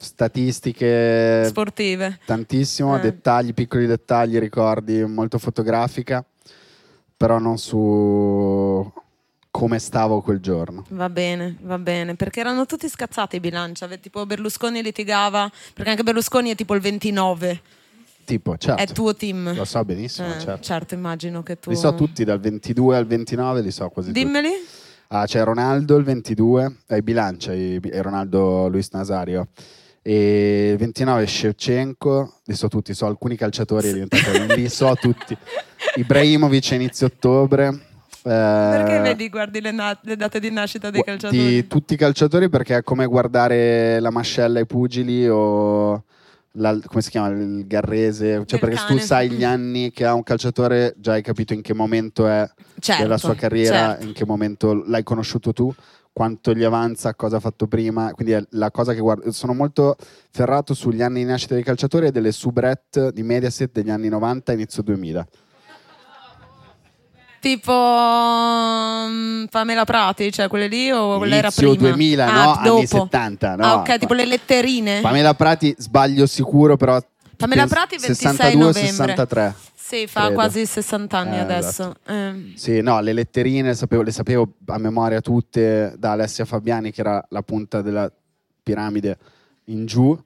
Statistiche, 0.00 1.44
Sportive. 1.46 2.20
tantissimo, 2.24 2.96
Eh. 2.96 3.00
dettagli, 3.00 3.52
piccoli 3.52 3.86
dettagli, 3.86 4.38
ricordi, 4.38 5.04
molto 5.04 5.38
fotografica, 5.38 6.24
però 7.16 7.38
non 7.38 7.58
su 7.58 8.90
come 9.50 9.78
stavo 9.78 10.20
quel 10.22 10.40
giorno. 10.40 10.84
Va 10.90 11.08
bene, 11.08 11.56
va 11.62 11.78
bene. 11.78 12.14
Perché 12.14 12.40
erano 12.40 12.64
tutti 12.64 12.88
scazzati 12.88 13.36
i 13.36 13.40
bilanci. 13.40 13.84
Tipo 14.00 14.24
Berlusconi 14.24 14.82
litigava. 14.82 15.50
Perché 15.74 15.90
anche 15.90 16.02
Berlusconi 16.04 16.50
è 16.50 16.54
tipo 16.54 16.74
il 16.74 16.80
29. 16.80 17.60
Tipo, 18.28 18.58
certo, 18.58 18.82
È 18.82 18.86
tuo 18.88 19.14
team. 19.14 19.54
lo 19.54 19.64
so 19.64 19.82
benissimo, 19.86 20.28
Eh, 20.28 20.38
certo. 20.40 20.60
certo, 20.62 20.92
immagino 20.92 21.42
che 21.42 21.58
tu. 21.58 21.70
Li 21.70 21.76
so 21.76 21.94
tutti, 21.94 22.24
dal 22.24 22.38
22 22.38 22.94
al 22.94 23.06
29 23.06 23.62
li 23.62 23.70
so 23.70 23.88
quasi 23.88 24.08
tutti. 24.08 24.22
Dimmeli. 24.22 24.50
Ah, 25.08 25.24
c'è 25.24 25.42
Ronaldo 25.42 25.96
il 25.96 26.04
22, 26.04 26.76
eh, 26.88 27.00
bilancia, 27.02 27.54
e 27.54 27.80
Ronaldo 28.02 28.68
Luis 28.68 28.90
Nazario. 28.92 29.48
E 30.02 30.68
il 30.72 30.76
29 30.76 31.26
Shevchenko, 31.26 32.40
li 32.44 32.54
so 32.54 32.68
tutti, 32.68 32.92
so 32.92 33.06
alcuni 33.06 33.34
calciatori, 33.34 33.88
è 33.88 33.92
diventato, 33.94 34.30
li 34.54 34.68
so 34.68 34.94
tutti. 35.00 35.34
Ibrahimovic 35.96 36.70
inizio 36.72 37.06
ottobre. 37.06 37.68
eh, 37.68 38.20
Perché 38.22 39.00
vedi, 39.00 39.30
guardi 39.30 39.62
le, 39.62 39.70
na- 39.70 39.98
le 40.02 40.16
date 40.16 40.38
di 40.38 40.50
nascita 40.50 40.90
dei 40.90 41.02
calciatori? 41.02 41.42
Di 41.46 41.66
tutti 41.66 41.94
i 41.94 41.96
calciatori 41.96 42.50
perché 42.50 42.76
è 42.76 42.82
come 42.82 43.06
guardare 43.06 43.98
la 44.00 44.10
mascella 44.10 44.58
ai 44.58 44.66
pugili 44.66 45.26
o 45.26 46.04
la- 46.58 46.78
come 46.86 47.00
si 47.02 47.10
chiama 47.10 47.28
il 47.28 47.66
garrese, 47.66 48.42
cioè 48.46 48.58
perché 48.58 48.76
se 48.76 48.82
tu 48.82 48.94
cane. 48.94 49.00
sai 49.00 49.30
gli 49.30 49.44
anni 49.44 49.90
che 49.90 50.04
ha 50.04 50.14
un 50.14 50.22
calciatore 50.22 50.94
già 50.98 51.12
hai 51.12 51.22
capito 51.22 51.54
in 51.54 51.62
che 51.62 51.72
momento 51.74 52.26
è 52.26 52.48
Certo, 52.78 53.02
della 53.02 53.16
sua 53.18 53.34
carriera, 53.34 53.90
certo. 53.90 54.06
in 54.06 54.12
che 54.12 54.24
momento 54.26 54.84
l'hai 54.86 55.02
conosciuto 55.02 55.52
tu, 55.52 55.72
quanto 56.12 56.52
gli 56.52 56.64
avanza, 56.64 57.14
cosa 57.14 57.36
ha 57.36 57.40
fatto 57.40 57.66
prima. 57.68 58.12
Quindi 58.12 58.32
è 58.34 58.44
la 58.50 58.70
cosa 58.72 58.92
che 58.92 59.00
guardo. 59.00 59.30
Sono 59.32 59.54
molto 59.54 59.96
ferrato 60.30 60.74
sugli 60.74 61.00
anni 61.02 61.20
di 61.20 61.26
nascita 61.30 61.54
dei 61.54 61.62
calciatori 61.62 62.06
e 62.06 62.10
delle 62.10 62.32
subret 62.32 63.10
di 63.12 63.22
Mediaset 63.22 63.70
degli 63.72 63.90
anni 63.90 64.08
90 64.08 64.52
inizio 64.52 64.82
2000. 64.82 65.26
Tipo 67.40 67.72
mm, 67.72 69.44
Pamela 69.50 69.84
Prati, 69.84 70.32
cioè 70.32 70.48
quelle 70.48 70.66
lì 70.66 70.90
o 70.90 71.18
quella 71.18 71.36
era 71.36 71.50
prima? 71.50 71.74
2000, 71.74 72.26
Ah, 72.26 72.32
no? 72.44 72.52
Anni 72.54 72.64
dopo. 72.64 72.86
70, 72.86 73.56
no? 73.56 73.64
Ah, 73.64 73.74
ok, 73.76 73.98
tipo 73.98 74.14
le 74.14 74.24
letterine. 74.26 75.00
Pamela 75.00 75.34
Prati, 75.34 75.74
sbaglio 75.78 76.26
sicuro, 76.26 76.76
però. 76.76 77.00
Pamela 77.36 77.66
Prati 77.66 77.96
26 77.96 78.14
62 78.16 78.58
novembre. 78.58 78.90
63. 78.90 79.54
Sì, 79.74 80.06
fa 80.06 80.20
credo. 80.22 80.34
quasi 80.34 80.66
60 80.66 81.16
anni 81.16 81.36
Eh, 81.36 81.40
adesso. 81.40 81.94
Eh. 82.06 82.52
Sì, 82.56 82.80
no, 82.82 83.00
le 83.00 83.12
letterine 83.12 83.68
le 83.68 83.74
sapevo, 83.74 84.02
le 84.02 84.10
sapevo 84.10 84.54
a 84.66 84.78
memoria 84.78 85.20
tutte 85.20 85.94
da 85.96 86.10
Alessia 86.12 86.44
Fabiani, 86.44 86.90
che 86.90 87.00
era 87.00 87.24
la 87.30 87.42
punta 87.42 87.80
della 87.80 88.10
piramide 88.62 89.16
in 89.66 89.86
giù, 89.86 90.18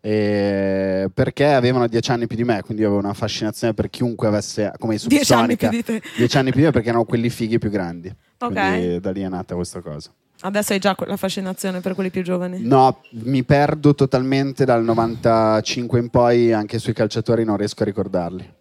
e- 0.00 1.10
perché 1.12 1.46
avevano 1.46 1.86
dieci 1.86 2.10
anni 2.10 2.26
più 2.26 2.36
di 2.36 2.44
me, 2.44 2.62
quindi 2.62 2.82
avevo 2.84 2.98
una 2.98 3.14
fascinazione 3.14 3.74
per 3.74 3.90
chiunque 3.90 4.26
avesse, 4.28 4.72
come 4.78 4.94
i 4.94 5.00
Dieci 5.06 5.32
anni 5.32 5.56
più 5.56 5.66
Subsonica, 5.68 5.68
di 5.68 5.82
te. 5.84 6.02
dieci 6.16 6.36
anni 6.38 6.50
più 6.50 6.60
di 6.60 6.66
me 6.66 6.72
perché 6.72 6.88
erano 6.88 7.04
quelli 7.04 7.28
fighi 7.30 7.58
più 7.58 7.70
grandi. 7.70 8.08
Ok. 8.38 8.52
Quindi 8.52 9.00
da 9.00 9.10
lì 9.10 9.20
è 9.22 9.28
nata 9.28 9.54
questa 9.54 9.80
cosa. 9.80 10.10
Adesso 10.42 10.72
hai 10.72 10.78
già 10.78 10.96
la 11.06 11.18
fascinazione 11.18 11.80
per 11.80 11.94
quelli 11.94 12.08
più 12.08 12.22
giovani. 12.22 12.60
No, 12.62 13.02
mi 13.24 13.44
perdo 13.44 13.94
totalmente 13.94 14.64
dal 14.64 14.82
95 14.82 15.98
in 15.98 16.08
poi, 16.08 16.52
anche 16.52 16.78
sui 16.78 16.94
calciatori 16.94 17.44
non 17.44 17.58
riesco 17.58 17.82
a 17.82 17.86
ricordarli. 17.86 18.54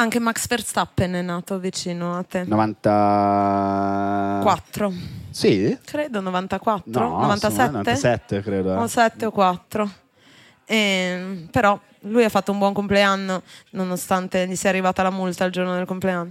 Anche 0.00 0.20
Max 0.20 0.46
Verstappen 0.46 1.12
è 1.14 1.22
nato 1.22 1.58
vicino 1.58 2.16
a 2.16 2.22
te. 2.22 2.44
90... 2.46 4.38
4, 4.42 4.92
Sì? 5.30 5.76
credo 5.84 6.20
94, 6.20 7.08
No, 7.08 7.18
97. 7.20 7.70
97 7.70 8.40
credo. 8.42 8.74
eh. 8.74 8.76
O 8.76 8.86
7 8.86 9.26
o 9.26 9.32
4. 9.32 9.90
Ehm, 10.66 11.48
però 11.50 11.76
lui 12.02 12.22
ha 12.22 12.28
fatto 12.28 12.52
un 12.52 12.58
buon 12.58 12.72
compleanno 12.74 13.42
nonostante 13.70 14.46
gli 14.46 14.54
sia 14.54 14.70
arrivata 14.70 15.02
la 15.02 15.10
multa 15.10 15.44
il 15.44 15.50
giorno 15.50 15.74
del 15.74 15.84
compleanno. 15.86 16.30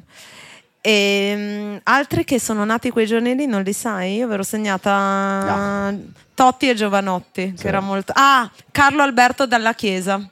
Ehm, 0.79 1.81
altri 1.83 2.23
che 2.23 2.39
sono 2.39 2.63
nati 2.63 2.89
quei 2.89 3.05
giorni 3.05 3.35
lì 3.35 3.47
non 3.47 3.63
li 3.63 3.73
sai? 3.73 4.15
Io 4.15 4.27
ve 4.29 4.37
l'ho 4.37 4.43
segnata 4.43 5.93
Totti 6.33 6.69
e 6.69 6.73
Giovanotti, 6.73 7.51
Sì. 7.53 7.63
che 7.63 7.67
era 7.67 7.81
molto... 7.81 8.13
Ah, 8.15 8.49
Carlo 8.71 9.01
Alberto 9.01 9.45
dalla 9.45 9.73
Chiesa. 9.73 10.25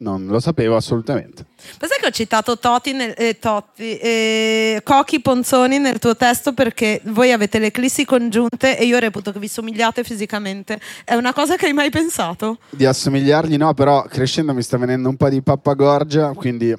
Non 0.00 0.26
lo 0.26 0.38
sapevo 0.38 0.76
assolutamente. 0.76 1.44
Ma 1.80 1.88
sai 1.88 1.98
che 2.00 2.06
ho 2.06 2.10
citato 2.10 2.56
Totti, 2.58 2.92
nel, 2.92 3.14
eh, 3.16 3.38
Totti 3.38 3.98
eh, 3.98 4.80
Cochi 4.84 5.20
Ponzoni 5.20 5.78
nel 5.78 5.98
tuo 5.98 6.14
testo 6.14 6.52
perché 6.52 7.00
voi 7.06 7.32
avete 7.32 7.58
le 7.58 7.66
eclissi 7.66 8.04
congiunte 8.04 8.78
e 8.78 8.84
io 8.84 8.98
reputo 8.98 9.32
che 9.32 9.40
vi 9.40 9.48
somigliate 9.48 10.04
fisicamente. 10.04 10.78
È 11.04 11.14
una 11.14 11.32
cosa 11.32 11.56
che 11.56 11.66
hai 11.66 11.72
mai 11.72 11.90
pensato? 11.90 12.58
Di 12.70 12.86
assomigliargli 12.86 13.56
no, 13.56 13.74
però 13.74 14.02
crescendo 14.02 14.54
mi 14.54 14.62
sta 14.62 14.76
venendo 14.76 15.08
un 15.08 15.16
po' 15.16 15.28
di 15.28 15.42
pappagorgia, 15.42 16.32
quindi 16.32 16.72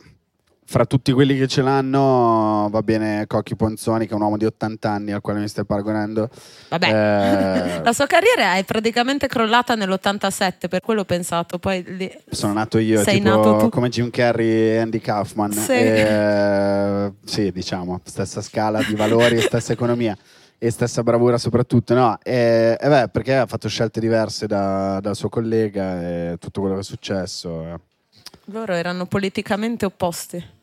fra 0.71 0.85
tutti 0.85 1.11
quelli 1.13 1.35
che 1.35 1.47
ce 1.47 1.63
l'hanno 1.63 2.67
va 2.69 2.83
bene 2.83 3.25
Cocchi 3.25 3.55
Ponzoni, 3.55 4.05
che 4.05 4.11
è 4.11 4.15
un 4.15 4.21
uomo 4.21 4.37
di 4.37 4.45
80 4.45 4.87
anni 4.91 5.11
al 5.11 5.19
quale 5.21 5.39
mi 5.39 5.47
stai 5.47 5.65
paragonando. 5.65 6.29
Vabbè, 6.69 6.87
Eh, 6.87 7.81
la 7.83 7.91
sua 7.91 8.05
carriera 8.05 8.53
è 8.53 8.63
praticamente 8.65 9.25
crollata 9.27 9.73
nell'87, 9.73 10.67
per 10.69 10.81
quello 10.81 11.01
ho 11.01 11.05
pensato. 11.05 11.57
Poi 11.57 11.83
lì... 11.97 12.11
sono 12.29 12.53
nato 12.53 12.77
io, 12.77 13.01
Sei 13.01 13.15
tipo 13.19 13.29
nato 13.35 13.57
tu. 13.57 13.69
come 13.69 13.89
Jim 13.89 14.11
Carrey 14.11 14.47
e 14.73 14.77
Andy 14.77 14.99
Kaufman. 14.99 15.51
Sì. 15.53 15.71
Eh, 15.73 17.13
sì, 17.25 17.51
diciamo, 17.51 17.99
stessa 18.03 18.41
scala 18.41 18.83
di 18.83 18.93
valori, 18.95 19.41
stessa 19.41 19.73
economia 19.73 20.15
e 20.59 20.69
stessa 20.69 21.01
bravura 21.01 21.39
soprattutto. 21.39 21.95
No, 21.95 22.19
e, 22.21 22.77
e 22.79 22.87
beh, 22.87 23.07
perché 23.09 23.35
ha 23.37 23.47
fatto 23.47 23.67
scelte 23.67 23.99
diverse 23.99 24.45
da- 24.45 24.99
dal 25.01 25.15
suo 25.15 25.29
collega 25.29 26.01
e 26.01 26.37
tutto 26.39 26.59
quello 26.61 26.75
che 26.75 26.81
è 26.81 26.83
successo. 26.85 27.63
eh. 27.63 27.79
Loro 28.51 28.73
erano 28.73 29.05
politicamente 29.07 29.85
opposti. 29.85 30.57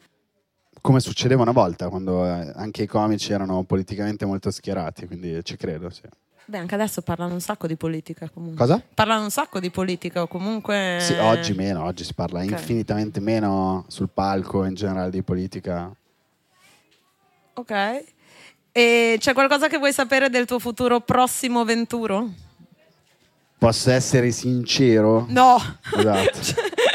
Come 0.87 1.01
succedeva 1.01 1.43
una 1.43 1.51
volta 1.51 1.89
quando 1.89 2.25
eh, 2.25 2.53
anche 2.55 2.85
i 2.85 2.87
comici 2.87 3.33
erano 3.33 3.65
politicamente 3.65 4.25
molto 4.25 4.53
schierati, 4.53 5.09
quindi 5.09 5.45
ci 5.45 5.57
credo. 5.57 5.91
Sì. 5.91 6.03
Beh, 6.45 6.59
anche 6.59 6.77
adesso 6.77 7.03
parlano 7.03 7.33
un 7.33 7.41
sacco 7.41 7.67
di 7.67 7.75
politica 7.75 8.31
comunque. 8.33 8.57
Cosa? 8.57 8.81
Parlano 8.95 9.25
un 9.25 9.31
sacco 9.31 9.59
di 9.59 9.69
politica 9.71 10.23
o 10.23 10.29
comunque... 10.29 10.99
Sì, 11.01 11.15
oggi 11.15 11.55
meno, 11.55 11.83
oggi 11.83 12.05
si 12.05 12.15
parla 12.15 12.39
Ok. 12.45 12.51
infinitamente 12.51 13.19
meno 13.19 13.85
sul 13.89 14.09
palco 14.15 14.65
in 14.65 14.75
generale 14.75 15.11
di 15.11 15.23
politica. 15.23 15.93
Ok. 17.55 18.05
E 18.71 19.17
c'è 19.19 19.33
qualcosa 19.33 19.67
che 19.67 19.79
vuoi 19.79 19.93
sapere 19.93 20.31
del 20.31 20.47
tuo 20.47 20.61
futuro 20.61 21.01
prossimo 21.01 21.65
venturo? 21.65 22.31
Posso 23.59 23.91
essere 23.91 24.31
sincero? 24.31 25.27
No. 25.31 25.57
Esatto. 25.97 26.39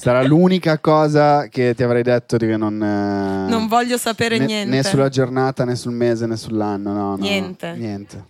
Sarà 0.00 0.22
l'unica 0.22 0.78
cosa 0.78 1.48
che 1.48 1.74
ti 1.74 1.82
avrei 1.82 2.02
detto 2.02 2.38
di 2.38 2.46
che 2.46 2.56
non... 2.56 2.82
eh, 2.82 3.50
Non 3.50 3.66
voglio 3.66 3.98
sapere 3.98 4.38
né, 4.38 4.46
niente. 4.46 4.70
Né 4.70 4.82
sulla 4.82 5.10
giornata, 5.10 5.64
né 5.66 5.76
sul 5.76 5.92
mese, 5.92 6.24
né 6.26 6.36
sull'anno. 6.36 6.92
No, 6.94 7.10
no, 7.10 7.16
Niente. 7.16 7.72
Niente. 7.74 8.24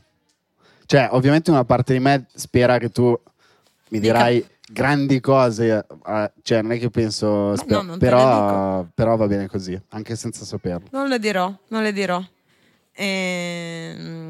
Cioè, 0.86 1.08
ovviamente 1.12 1.52
una 1.52 1.64
parte 1.64 1.92
di 1.92 2.00
me 2.00 2.26
spera 2.34 2.78
che 2.78 2.90
tu 2.90 3.16
mi 3.90 4.00
Dica- 4.00 4.14
dirai 4.14 4.44
grandi 4.72 5.20
cose. 5.20 5.84
eh, 6.06 6.32
cioè, 6.42 6.62
non 6.62 6.72
è 6.72 6.78
che 6.80 6.90
penso... 6.90 7.54
sper- 7.54 7.70
no, 7.76 7.82
non 7.82 7.98
te 8.00 8.04
le 8.06 8.10
però, 8.10 8.86
però 8.92 9.14
va 9.16 9.26
bene 9.28 9.46
così, 9.46 9.80
anche 9.90 10.16
senza 10.16 10.44
saperlo. 10.44 10.88
Non 10.90 11.06
le 11.06 11.20
dirò, 11.20 11.54
non 11.68 11.84
le 11.84 11.92
dirò. 11.92 12.20
Ehm, 12.92 14.29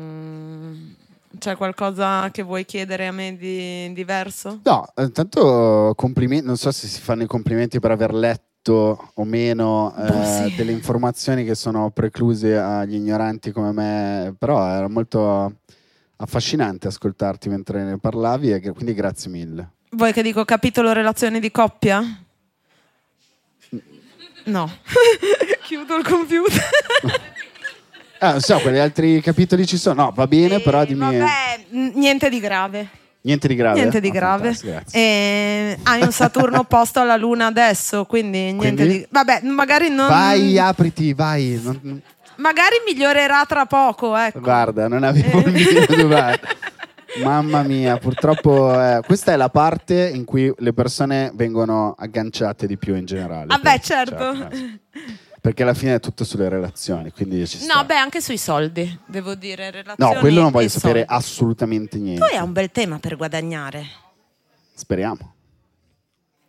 C'è 1.40 1.56
qualcosa 1.56 2.30
che 2.30 2.42
vuoi 2.42 2.66
chiedere 2.66 3.06
a 3.06 3.12
me 3.12 3.34
di 3.34 3.90
diverso? 3.94 4.60
No, 4.62 4.86
intanto 4.98 5.94
complimenti, 5.96 6.44
non 6.44 6.58
so 6.58 6.70
se 6.70 6.86
si 6.86 7.00
fanno 7.00 7.22
i 7.22 7.26
complimenti 7.26 7.80
per 7.80 7.92
aver 7.92 8.12
letto 8.12 9.12
o 9.14 9.24
meno 9.24 9.94
eh, 9.96 10.06
Boh, 10.06 10.22
sì. 10.22 10.54
delle 10.54 10.72
informazioni 10.72 11.46
che 11.46 11.54
sono 11.54 11.90
precluse 11.92 12.58
agli 12.58 12.96
ignoranti 12.96 13.52
come 13.52 13.72
me, 13.72 14.34
però 14.38 14.62
era 14.66 14.86
molto 14.86 15.60
affascinante 16.16 16.88
ascoltarti 16.88 17.48
mentre 17.48 17.84
ne 17.84 17.96
parlavi 17.96 18.52
e 18.52 18.60
quindi 18.72 18.92
grazie 18.92 19.30
mille. 19.30 19.70
Vuoi 19.92 20.12
che 20.12 20.22
dico 20.22 20.44
capitolo 20.44 20.92
relazioni 20.92 21.40
di 21.40 21.50
coppia? 21.50 22.02
No. 24.44 24.70
Chiudo 25.64 25.96
il 25.96 26.04
computer. 26.04 26.68
Ah, 28.22 28.32
non 28.32 28.40
so, 28.40 28.58
quali 28.58 28.78
altri 28.78 29.20
capitoli 29.22 29.66
ci 29.66 29.76
sono? 29.78 30.02
No, 30.04 30.12
va 30.14 30.26
bene, 30.26 30.56
Eh, 30.56 30.60
però 30.60 30.84
dimmi 30.84 31.00
Vabbè, 31.18 31.64
niente 31.94 32.28
di 32.28 32.38
grave. 32.38 32.86
niente 33.22 33.48
di 33.48 33.54
grave. 33.54 33.78
Niente 33.78 34.00
di 34.00 34.08
Ah, 34.08 34.12
grave. 34.12 34.56
grazie. 34.62 34.84
Eh, 35.00 35.78
hai 35.84 36.02
un 36.02 36.12
Saturno 36.12 36.58
opposto 36.60 37.00
alla 37.00 37.16
Luna 37.16 37.46
adesso, 37.46 38.04
quindi 38.04 38.52
niente 38.52 38.58
Quindi? 38.74 38.88
di... 38.88 39.06
Vabbè, 39.08 39.40
magari 39.44 39.88
non... 39.88 40.08
Vai, 40.08 40.58
apriti, 40.58 41.14
vai. 41.14 41.58
Non- 41.62 42.00
Magari 42.36 42.76
migliorerà 42.86 43.44
tra 43.46 43.66
poco, 43.66 44.16
ecco. 44.16 44.40
Guarda, 44.40 44.88
non 44.88 45.02
avevo 45.02 45.40
il 45.40 45.52
minimo 45.52 45.84
dubbio. 45.86 46.38
Mamma 47.22 47.62
mia, 47.62 47.96
purtroppo 47.98 48.72
eh, 48.72 49.00
questa 49.04 49.32
è 49.32 49.36
la 49.36 49.48
parte 49.50 50.08
in 50.14 50.24
cui 50.24 50.50
le 50.58 50.72
persone 50.72 51.32
vengono 51.34 51.94
agganciate 51.98 52.66
di 52.66 52.78
più 52.78 52.94
in 52.94 53.04
generale. 53.04 53.46
Vabbè, 53.46 53.62
penso, 53.62 53.86
certo. 53.92 54.48
Perché 55.40 55.62
alla 55.62 55.74
fine 55.74 55.94
è 55.94 56.00
tutto 56.00 56.24
sulle 56.24 56.50
relazioni, 56.50 57.10
quindi 57.12 57.46
ci 57.46 57.58
sta. 57.58 57.74
No, 57.74 57.84
beh, 57.86 57.96
anche 57.96 58.20
sui 58.20 58.36
soldi, 58.36 58.98
devo 59.06 59.34
dire. 59.34 59.70
Relazioni 59.70 60.14
No, 60.14 60.20
quello 60.20 60.42
non 60.42 60.50
voglio 60.50 60.68
sapere 60.68 61.06
soldi. 61.06 61.14
assolutamente 61.14 61.98
niente. 61.98 62.24
hai 62.24 62.42
un 62.42 62.52
bel 62.52 62.70
tema 62.70 62.98
per 62.98 63.16
guadagnare. 63.16 63.86
Speriamo. 64.74 65.34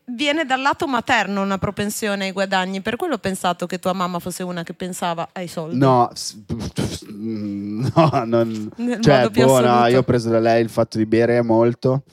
Viene 0.04 0.44
dal 0.46 0.62
lato 0.62 0.88
materno 0.88 1.42
una 1.42 1.58
propensione 1.58 2.26
ai 2.26 2.32
guadagni, 2.34 2.82
per 2.82 2.98
quello 2.98 3.14
ho 3.14 3.18
pensato 3.20 3.66
che 3.66 3.80
tua 3.80 3.94
mamma 3.94 4.20
fosse 4.20 4.44
una 4.44 4.64
che 4.64 4.74
pensava 4.74 5.30
ai 5.32 5.48
soldi. 5.48 5.78
No, 5.78 6.12
no, 7.08 8.24
non, 8.26 8.72
Nel 8.76 9.02
cioè, 9.02 9.30
boh, 9.30 9.62
no, 9.62 9.86
io 9.86 10.00
ho 10.00 10.04
preso 10.04 10.30
da 10.30 10.40
lei 10.40 10.62
il 10.62 10.70
fatto 10.70 10.98
di 10.98 11.06
bere 11.06 11.42
molto 11.42 12.04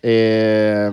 e, 0.00 0.92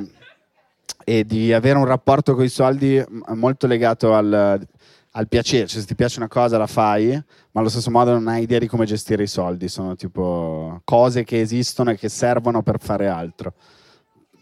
e 1.05 1.25
di 1.25 1.53
avere 1.53 1.77
un 1.77 1.85
rapporto 1.85 2.35
con 2.35 2.43
i 2.43 2.49
soldi 2.49 3.01
molto 3.35 3.65
legato 3.65 4.13
al, 4.13 4.67
al 5.11 5.27
piacere. 5.27 5.67
Cioè, 5.67 5.81
se 5.81 5.87
ti 5.87 5.95
piace 5.95 6.19
una 6.19 6.27
cosa 6.27 6.57
la 6.57 6.67
fai, 6.67 7.09
ma 7.51 7.59
allo 7.61 7.69
stesso 7.69 7.89
modo 7.91 8.11
non 8.11 8.27
hai 8.27 8.43
idea 8.43 8.59
di 8.59 8.67
come 8.67 8.85
gestire 8.85 9.23
i 9.23 9.27
soldi. 9.27 9.67
Sono 9.67 9.95
tipo 9.95 10.81
cose 10.83 11.23
che 11.23 11.39
esistono 11.39 11.91
e 11.91 11.97
che 11.97 12.09
servono 12.09 12.61
per 12.61 12.79
fare 12.79 13.07
altro. 13.07 13.53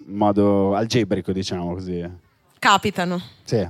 In 0.07 0.15
modo 0.15 0.75
algebrico, 0.75 1.31
diciamo 1.31 1.73
così. 1.73 2.09
Capitano. 2.59 3.21
Sì, 3.43 3.67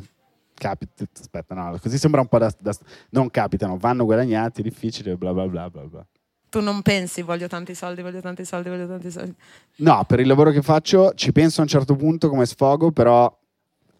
capita. 0.53 1.05
Aspetta, 1.19 1.55
no, 1.55 1.77
così 1.81 1.97
sembra 1.97 2.21
un 2.21 2.27
po' 2.27 2.38
da, 2.38 2.53
da- 2.60 2.75
Non 3.10 3.29
capitano, 3.29 3.77
vanno 3.77 4.05
guadagnati, 4.05 4.62
difficile, 4.62 5.15
bla 5.15 5.33
bla 5.33 5.47
bla 5.47 5.69
bla 5.69 5.81
bla. 5.83 6.05
Tu 6.49 6.62
non 6.62 6.81
pensi, 6.81 7.21
voglio 7.23 7.47
tanti 7.47 7.75
soldi, 7.75 8.01
voglio 8.01 8.21
tanti 8.21 8.45
soldi, 8.45 8.69
voglio 8.69 8.88
tanti 8.88 9.12
soldi. 9.12 9.36
No, 9.77 10.05
per 10.07 10.21
il 10.21 10.27
lavoro 10.27 10.51
che 10.51 10.62
faccio 10.62 11.12
ci 11.13 11.33
penso 11.33 11.60
a 11.60 11.63
un 11.63 11.69
certo 11.69 11.95
punto 11.95 12.29
come 12.29 12.45
sfogo, 12.45 12.91
però 12.91 13.38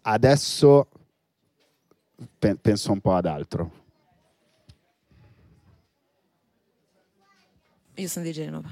adesso 0.04 0.88
penso 2.62 2.92
un 2.92 3.00
po' 3.00 3.16
ad 3.16 3.26
altro. 3.26 3.72
Io 7.96 8.08
sono 8.08 8.26
di 8.26 8.32
Genova. 8.32 8.70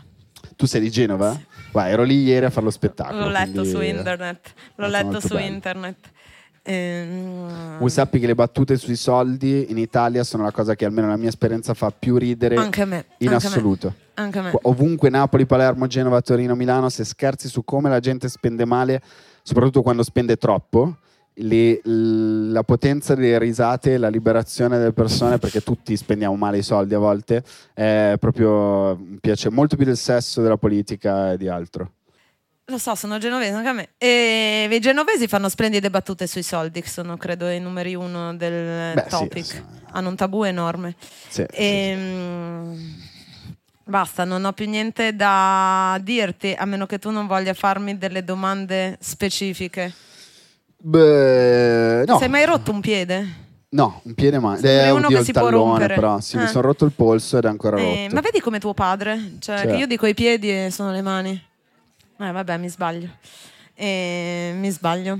Tu 0.56 0.68
sei 0.68 0.82
di 0.82 0.90
Genova? 0.92 1.38
Guarda, 1.72 1.90
ero 1.92 2.04
lì 2.04 2.22
ieri 2.24 2.46
a 2.46 2.50
fare 2.50 2.66
lo 2.66 2.72
spettacolo. 2.72 3.22
L'ho 3.22 3.30
letto 3.30 3.62
quindi- 3.62 3.70
su 3.70 3.82
internet. 3.82 4.54
L'ho 4.76 4.88
molto, 4.88 4.98
letto 5.04 5.20
su 5.20 5.34
bello. 5.34 5.40
internet. 5.54 6.12
Ehm, 6.68 7.78
Voi 7.80 7.90
sappi 7.90 8.20
che 8.20 8.26
le 8.28 8.36
battute 8.36 8.78
sui 8.78 8.96
soldi 8.96 9.70
in 9.70 9.78
Italia 9.78 10.24
sono 10.24 10.44
la 10.44 10.52
cosa 10.52 10.76
che 10.76 10.86
almeno 10.86 11.08
la 11.08 11.18
mia 11.18 11.30
esperienza 11.30 11.74
fa 11.76 11.92
più 11.92 12.18
ridere 12.18 12.56
Anche 12.56 12.86
me. 12.86 13.06
in 13.20 13.28
anche 13.30 13.46
a 13.46 13.50
me, 13.50 13.56
assoluto. 13.56 13.96
Anche 14.16 14.42
me. 14.42 14.52
Ovunque 14.64 15.10
Napoli, 15.10 15.46
Palermo, 15.46 15.86
Genova, 15.88 16.22
Torino, 16.22 16.56
Milano, 16.56 16.90
se 16.90 17.04
scherzi 17.04 17.50
su 17.50 17.64
come 17.64 17.90
la 17.90 18.00
gente 18.00 18.30
spende 18.30 18.66
male, 18.66 19.02
soprattutto 19.44 19.82
quando 19.84 20.02
spende 20.04 20.38
troppo, 20.38 20.98
le- 21.36 21.82
la 21.84 22.64
potenza 22.64 23.16
delle 23.16 23.38
risate, 23.40 23.98
la 23.98 24.08
liberazione 24.10 24.78
delle 24.78 24.94
persone, 24.94 25.38
perché 25.38 25.62
tutti 25.62 25.96
spendiamo 25.98 26.36
male 26.36 26.58
i 26.60 26.64
soldi 26.64 26.94
a 26.94 27.00
volte, 27.00 27.44
è 27.74 28.16
proprio 28.20 28.98
piace 29.20 29.50
molto 29.50 29.76
più 29.76 29.86
del 29.86 29.98
sesso, 29.98 30.42
della 30.42 30.58
politica 30.58 31.34
e 31.34 31.38
di 31.38 31.48
altro. 31.48 31.92
Lo 32.68 32.80
so, 32.80 32.96
sono 32.96 33.20
genovese 33.20 33.52
anche 33.54 33.68
a 33.70 33.74
me. 33.74 33.90
E 33.98 34.68
i 34.72 34.80
genovesi 34.80 35.28
fanno 35.28 35.50
splendide 35.50 35.90
battute 35.92 36.26
sui 36.26 36.42
soldi, 36.42 36.82
che 36.82 36.90
sono 36.90 37.16
credo 37.16 37.48
i 37.48 37.60
numeri 37.60 37.94
uno 37.94 38.36
del 38.36 38.94
Beh, 38.96 39.02
sì, 39.04 39.08
topic. 39.10 39.46
sì. 39.46 39.62
Hanno 39.92 40.10
un 40.10 40.16
tabù 40.16 40.44
enorme. 40.44 40.96
Sì, 41.30 41.46
Ehm, 41.52 43.04
Basta, 43.88 44.24
non 44.24 44.44
ho 44.46 44.52
più 44.52 44.68
niente 44.68 45.16
da 45.16 46.00
dirti, 46.02 46.56
a 46.58 46.66
meno 46.66 46.88
che 46.88 46.98
tu 46.98 47.12
non 47.12 47.28
voglia 47.28 47.54
farmi 47.54 48.00
delle 48.00 48.24
domande 48.24 48.98
specifiche. 49.00 49.94
Beh, 50.78 52.04
no, 52.06 52.18
Sei 52.20 52.30
mai 52.30 52.46
rotto 52.46 52.72
un 52.72 52.80
piede? 52.82 53.44
no, 53.70 54.02
un 54.04 54.14
piede 54.14 54.40
mai. 54.40 54.58
Sembri 54.60 54.88
Eh, 54.88 54.92
uno 54.92 55.06
oddio, 55.06 55.10
che 55.10 55.20
il 55.20 55.26
si 55.26 55.32
può 55.32 55.42
tallone, 55.50 55.70
rompere. 55.72 55.96
però 55.96 56.20
sì, 56.22 56.38
mi 56.38 56.44
Eh. 56.44 56.48
sono 56.48 56.62
rotto 56.68 56.86
il 56.86 56.92
polso 56.92 57.38
ed 57.38 57.46
è 57.46 57.48
ancora 57.48 57.78
Eh, 57.80 58.04
rotto. 58.04 58.16
ma 58.16 58.22
vedi 58.22 58.40
come 58.40 58.60
tuo 58.60 58.74
padre? 58.74 59.34
Cioè, 59.40 59.66
che 59.68 59.76
io 59.76 59.88
dico 59.88 60.06
i 60.06 60.14
piedi 60.14 60.50
e 60.66 60.70
sono 60.72 60.92
le 60.92 61.02
mani. 61.02 61.32
Eh, 62.20 62.32
vabbè, 62.32 62.58
mi 62.58 62.70
sbaglio. 62.70 63.10
Eh, 63.74 64.54
mi 64.58 64.70
sbaglio. 64.70 65.20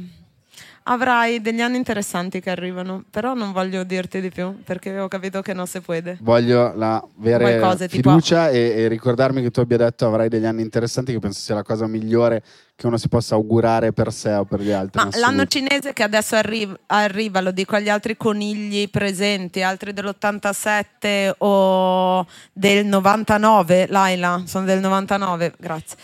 Avrai 0.88 1.42
degli 1.42 1.62
anni 1.62 1.78
interessanti 1.78 2.40
che 2.40 2.52
arrivano, 2.52 3.04
però 3.10 3.34
non 3.34 3.52
voglio 3.52 3.84
dirti 3.84 4.22
di 4.22 4.30
più 4.30 4.62
perché 4.64 5.00
ho 5.00 5.08
capito 5.08 5.42
che 5.42 5.54
non 5.54 5.66
si 5.66 5.80
può. 5.80 5.96
Voglio 6.20 6.74
la 6.76 7.04
vera 7.16 7.44
Qualcosa 7.44 7.88
tipo- 7.88 8.10
fiducia 8.12 8.50
e, 8.50 8.60
e 8.76 8.88
ricordarmi 8.88 9.42
che 9.42 9.50
tu 9.50 9.62
abbia 9.62 9.78
detto 9.78 10.06
avrai 10.06 10.30
degli 10.30 10.46
anni 10.46 10.62
interessanti, 10.62 11.12
che 11.12 11.18
penso 11.18 11.40
sia 11.40 11.56
la 11.56 11.64
cosa 11.64 11.88
migliore 11.88 12.44
che 12.76 12.86
uno 12.86 12.98
si 12.98 13.08
possa 13.08 13.34
augurare 13.34 13.94
per 13.94 14.12
sé 14.12 14.34
o 14.34 14.46
per 14.46 14.62
gli 14.62 14.72
altri. 14.72 15.02
Ma 15.02 15.10
l'anno 15.18 15.46
cinese 15.46 15.94
che 15.94 16.04
adesso 16.04 16.36
arri- 16.36 16.72
arriva, 16.88 17.42
lo 17.42 17.52
dico 17.52 17.76
agli 17.76 17.90
altri 17.90 18.16
conigli 18.16 18.88
presenti, 18.90 19.64
altri 19.64 19.92
dell'87 19.92 21.34
o 21.40 22.28
del 22.54 22.86
99, 22.86 23.88
Laila, 23.90 24.44
sono 24.46 24.66
del 24.66 24.82
99, 24.82 25.54
grazie. 25.58 25.98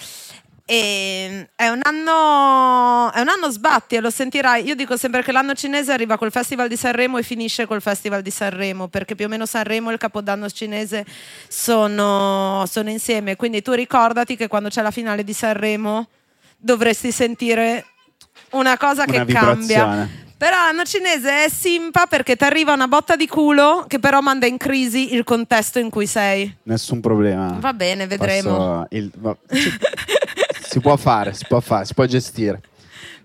E 0.73 1.49
è 1.53 1.67
un 1.67 1.81
anno 1.84 3.12
è 3.12 3.19
un 3.19 3.27
anno 3.27 3.49
sbatti 3.51 3.95
e 3.95 3.99
lo 3.99 4.10
sentirai. 4.10 4.65
Io 4.65 4.73
dico 4.75 4.95
sempre 4.95 5.21
che 5.21 5.34
l'anno 5.34 5.53
cinese 5.53 5.91
arriva 5.91 6.17
col 6.17 6.31
Festival 6.31 6.69
di 6.69 6.77
Sanremo 6.77 7.17
e 7.17 7.23
finisce 7.23 7.65
col 7.65 7.81
Festival 7.81 8.21
di 8.21 8.31
Sanremo, 8.31 8.88
perché 8.88 9.13
più 9.15 9.25
o 9.25 9.27
meno 9.27 9.45
Sanremo 9.45 9.89
e 9.89 9.93
il 9.93 9.99
Capodanno 9.99 10.49
cinese 10.49 11.05
sono, 11.49 12.63
sono 12.67 12.89
insieme. 12.89 13.36
Quindi 13.36 13.62
tu 13.62 13.73
ricordati 13.73 14.38
che 14.38 14.47
quando 14.47 14.69
c'è 14.69 14.81
la 14.81 14.91
finale 14.91 15.25
di 15.25 15.34
Sanremo 15.34 16.07
dovresti 16.57 17.12
sentire 17.12 17.86
una 18.51 18.77
cosa 18.77 19.03
Una 19.05 19.25
che 19.25 19.34
cambia. 19.34 19.53
vibrazione. 19.84 20.19
Però 20.41 20.55
l'anno 20.57 20.84
cinese 20.86 21.43
è 21.45 21.49
simpa 21.49 22.07
perché 22.07 22.36
ti 22.36 22.43
arriva 22.45 22.73
una 22.73 22.88
botta 22.88 23.15
di 23.15 23.27
culo 23.27 23.86
che 23.88 23.99
però 23.99 24.21
manda 24.21 24.47
in 24.47 24.57
crisi 24.57 25.13
il 25.13 25.23
contesto 25.23 25.77
in 25.77 25.91
cui 25.91 26.07
sei. 26.07 26.51
Nessun 26.63 26.99
problema. 26.99 27.57
Va 27.60 27.73
bene, 27.73 28.07
vedremo. 28.07 28.57
Passo 28.57 28.88
il- 28.89 29.12
si, 30.71 30.79
può 30.79 30.95
fare, 30.95 31.34
si 31.34 31.45
può 31.47 31.60
fare, 31.60 31.86
si 31.86 31.93
può 31.93 32.05
gestire. 32.05 32.62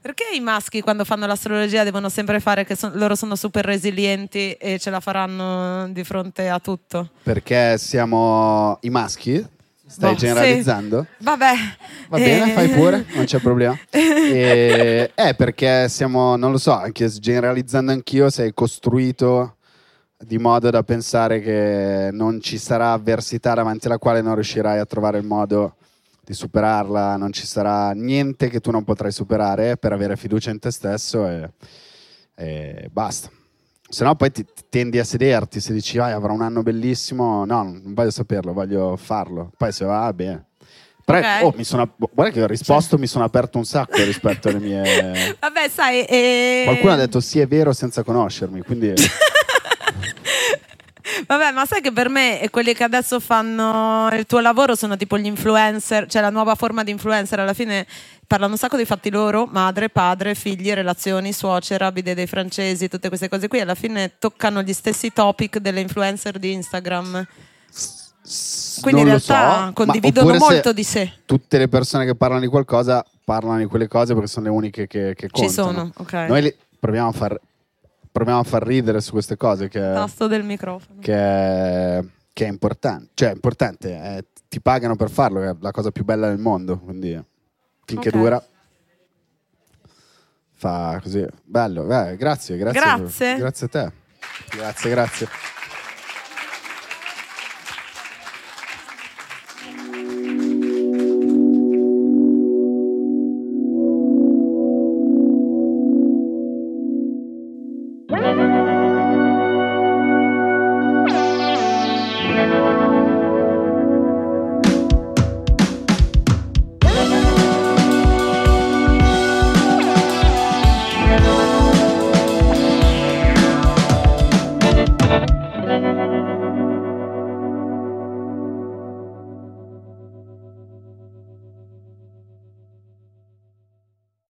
Perché 0.01 0.25
i 0.35 0.41
maschi 0.41 0.81
quando 0.81 1.05
fanno 1.05 1.27
l'astrologia 1.27 1.83
devono 1.83 2.09
sempre 2.09 2.39
fare 2.41 2.65
che 2.65 2.77
son- 2.77 2.93
loro 2.95 3.15
sono 3.15 3.35
super 3.35 3.65
resilienti 3.65 4.53
e 4.53 4.79
ce 4.79 4.91
la 4.91 5.01
faranno 5.01 5.89
di 5.91 6.05
fronte 6.05 6.49
a 6.49 6.61
tutto? 6.61 7.11
Perché 7.23 7.77
siamo 7.79 8.79
i 8.83 8.91
maschi? 8.91 9.45
Stai 9.89 10.13
Boh, 10.13 10.19
generalizzando? 10.19 11.07
sì. 11.19 11.25
Vabbè. 11.25 11.53
Va 12.09 12.19
bene, 12.19 12.51
Eh, 12.51 12.55
fai 12.55 12.69
pure, 12.69 13.05
non 13.15 13.25
c'è 13.25 13.39
problema. 13.39 13.77
E, 14.29 15.13
è 15.15 15.35
perché 15.37 15.89
siamo, 15.89 16.35
non 16.35 16.51
lo 16.51 16.59
so, 16.59 16.73
anche 16.73 17.09
generalizzando 17.09 17.93
anch'io, 17.93 18.29
sei 18.29 18.53
costruito 18.55 19.57
di 20.19 20.37
modo 20.39 20.69
da 20.71 20.83
pensare 20.83 21.41
che 21.41 22.09
non 22.13 22.41
ci 22.41 22.59
sarà 22.59 22.91
avversità 22.93 23.55
davanti 23.55 23.87
alla 23.87 23.99
quale 23.99 24.23
non 24.23 24.35
riuscirai 24.35 24.79
a 24.81 24.85
trovare 24.87 25.19
il 25.19 25.25
modo 25.25 25.77
di 26.27 26.35
superarla, 26.35 27.17
non 27.17 27.33
ci 27.33 27.47
sarà 27.47 27.93
niente 27.93 28.49
che 28.49 28.59
tu 28.59 28.73
non 28.73 28.83
potrai 28.83 29.13
superare 29.13 29.77
per 29.77 29.93
avere 29.93 30.17
fiducia 30.17 30.51
in 30.51 30.59
te 30.59 30.73
stesso 30.73 31.25
e, 31.29 31.51
e 32.35 32.89
basta. 32.91 33.31
Se 33.89 34.03
no 34.03 34.17
poi 34.17 34.33
ti, 34.33 34.45
ti 34.45 34.65
tendi 34.69 34.99
a 34.99 35.05
sederti, 35.05 35.61
se 35.61 35.73
dici 35.73 35.99
vai 35.99 36.11
avrò 36.11 36.33
un 36.33 36.43
anno 36.43 36.65
bellissimo, 36.65 37.45
no, 37.45 37.63
non 37.63 37.95
voglio 37.95 38.11
saperlo, 38.11 38.53
voglio 38.53 38.97
farlo. 38.97 39.53
Poi 39.57 39.71
se 39.71 39.85
va, 39.85 40.13
bene. 40.13 40.47
Però, 41.05 41.19
Ok. 41.19 41.45
oh, 41.45 41.55
mi 41.57 41.63
sono, 41.63 41.89
guarda 41.97 42.33
che 42.33 42.43
ho 42.43 42.49
risposto, 42.49 42.99
mi 42.99 43.07
sono 43.07 43.23
aperto 43.23 43.59
un 43.59 43.65
sacco 43.65 44.03
rispetto 44.03 44.49
alle 44.49 44.59
mie... 44.59 45.37
Vabbè, 45.39 45.69
sai. 45.69 46.05
eh, 46.05 46.63
Qualcuno 46.65 46.95
ha 46.95 46.97
detto 46.97 47.21
sì 47.21 47.39
è 47.39 47.47
vero 47.47 47.73
senza 47.73 48.03
conoscermi, 48.03 48.63
quindi 48.63 48.93
Vabbè, 51.27 51.53
ma 51.53 51.65
sai 51.67 51.81
che 51.81 51.93
per 51.93 52.09
me 52.09 52.47
quelli 52.51 52.75
che 52.75 52.85
adesso 52.85 53.21
fanno 53.21 54.09
il 54.13 54.27
tuo 54.27 54.41
lavoro 54.41 54.75
sono 54.75 54.97
tipo 54.97 55.17
gli 55.17 55.27
influencer, 55.27 56.07
cioè 56.09 56.21
la 56.23 56.31
nuova 56.31 56.55
forma 56.55 56.83
di 56.83 56.91
influencer, 56.91 57.39
alla 57.41 57.55
fine 57.55 57.87
parlano 58.27 58.53
un 58.53 58.59
sacco 58.59 58.77
dei 58.77 58.85
fatti 58.85 59.11
loro, 59.11 59.47
madre, 59.51 59.89
padre, 59.89 60.35
figli, 60.35 60.73
relazioni, 60.73 61.33
suocera, 61.33 61.93
bide 61.93 62.15
dei 62.15 62.27
francesi, 62.27 62.89
tutte 62.89 63.09
queste 63.09 63.29
cose 63.29 63.49
qui, 63.49 63.61
alla 63.61 63.75
fine 63.77 64.15
toccano 64.19 64.63
gli 64.63 64.73
stessi 64.73 65.13
topic 65.13 65.59
delle 65.59 65.81
influencer 65.81 66.39
di 66.39 66.53
Instagram. 66.53 67.27
Quindi 68.81 69.01
Non 69.01 69.01
in 69.01 69.07
realtà 69.07 69.67
so, 69.67 69.73
condividono 69.73 70.35
molto 70.37 70.73
di 70.73 70.83
sé. 70.83 71.13
Tutte 71.25 71.59
le 71.59 71.69
persone 71.69 72.05
che 72.05 72.15
parlano 72.17 72.41
di 72.41 72.49
qualcosa 72.49 73.05
parlano 73.25 73.59
di 73.59 73.67
quelle 73.67 73.87
cose 73.89 74.13
perché 74.15 74.29
sono 74.29 74.47
le 74.47 74.51
uniche 74.53 74.87
che, 74.89 75.15
che 75.15 75.29
Ci 75.33 75.45
contano. 75.47 75.53
sono, 75.73 75.93
ok. 75.97 76.13
Noi 76.29 76.43
li- 76.43 76.57
proviamo, 76.79 77.09
a 77.09 77.13
far, 77.13 77.41
proviamo 78.17 78.41
a 78.41 78.45
far 78.45 78.63
ridere 78.67 79.03
su 79.03 79.13
queste 79.13 79.37
cose 79.37 79.69
che, 79.69 79.79
Tasto 79.79 80.27
del 80.27 80.43
microfono. 80.43 81.01
che 81.01 81.13
è, 81.15 82.03
che 82.33 82.47
è 82.47 82.49
importante. 82.49 83.11
Cioè, 83.13 83.29
è 83.29 83.35
importante, 83.35 83.95
è- 83.95 84.25
ti 84.49 84.59
pagano 84.63 84.97
per 84.97 85.11
farlo, 85.11 85.41
che 85.41 85.49
è 85.51 85.57
la 85.61 85.71
cosa 85.71 85.91
più 85.91 86.03
bella 86.03 86.29
del 86.29 86.39
mondo. 86.39 86.79
Quindi 86.79 87.23
finché 87.85 88.09
Ok. 88.09 88.17
dura, 88.17 88.43
fa 90.55 90.99
così. 91.03 91.27
Bello, 91.45 91.85
beh, 91.85 92.17
grazie, 92.17 92.57
grazie. 92.57 92.81
Grazie. 92.81 93.37
Grazie 93.37 93.67
a 93.67 93.69
te. 93.69 93.93
Grazie, 94.57 94.91
grazie. 94.91 95.29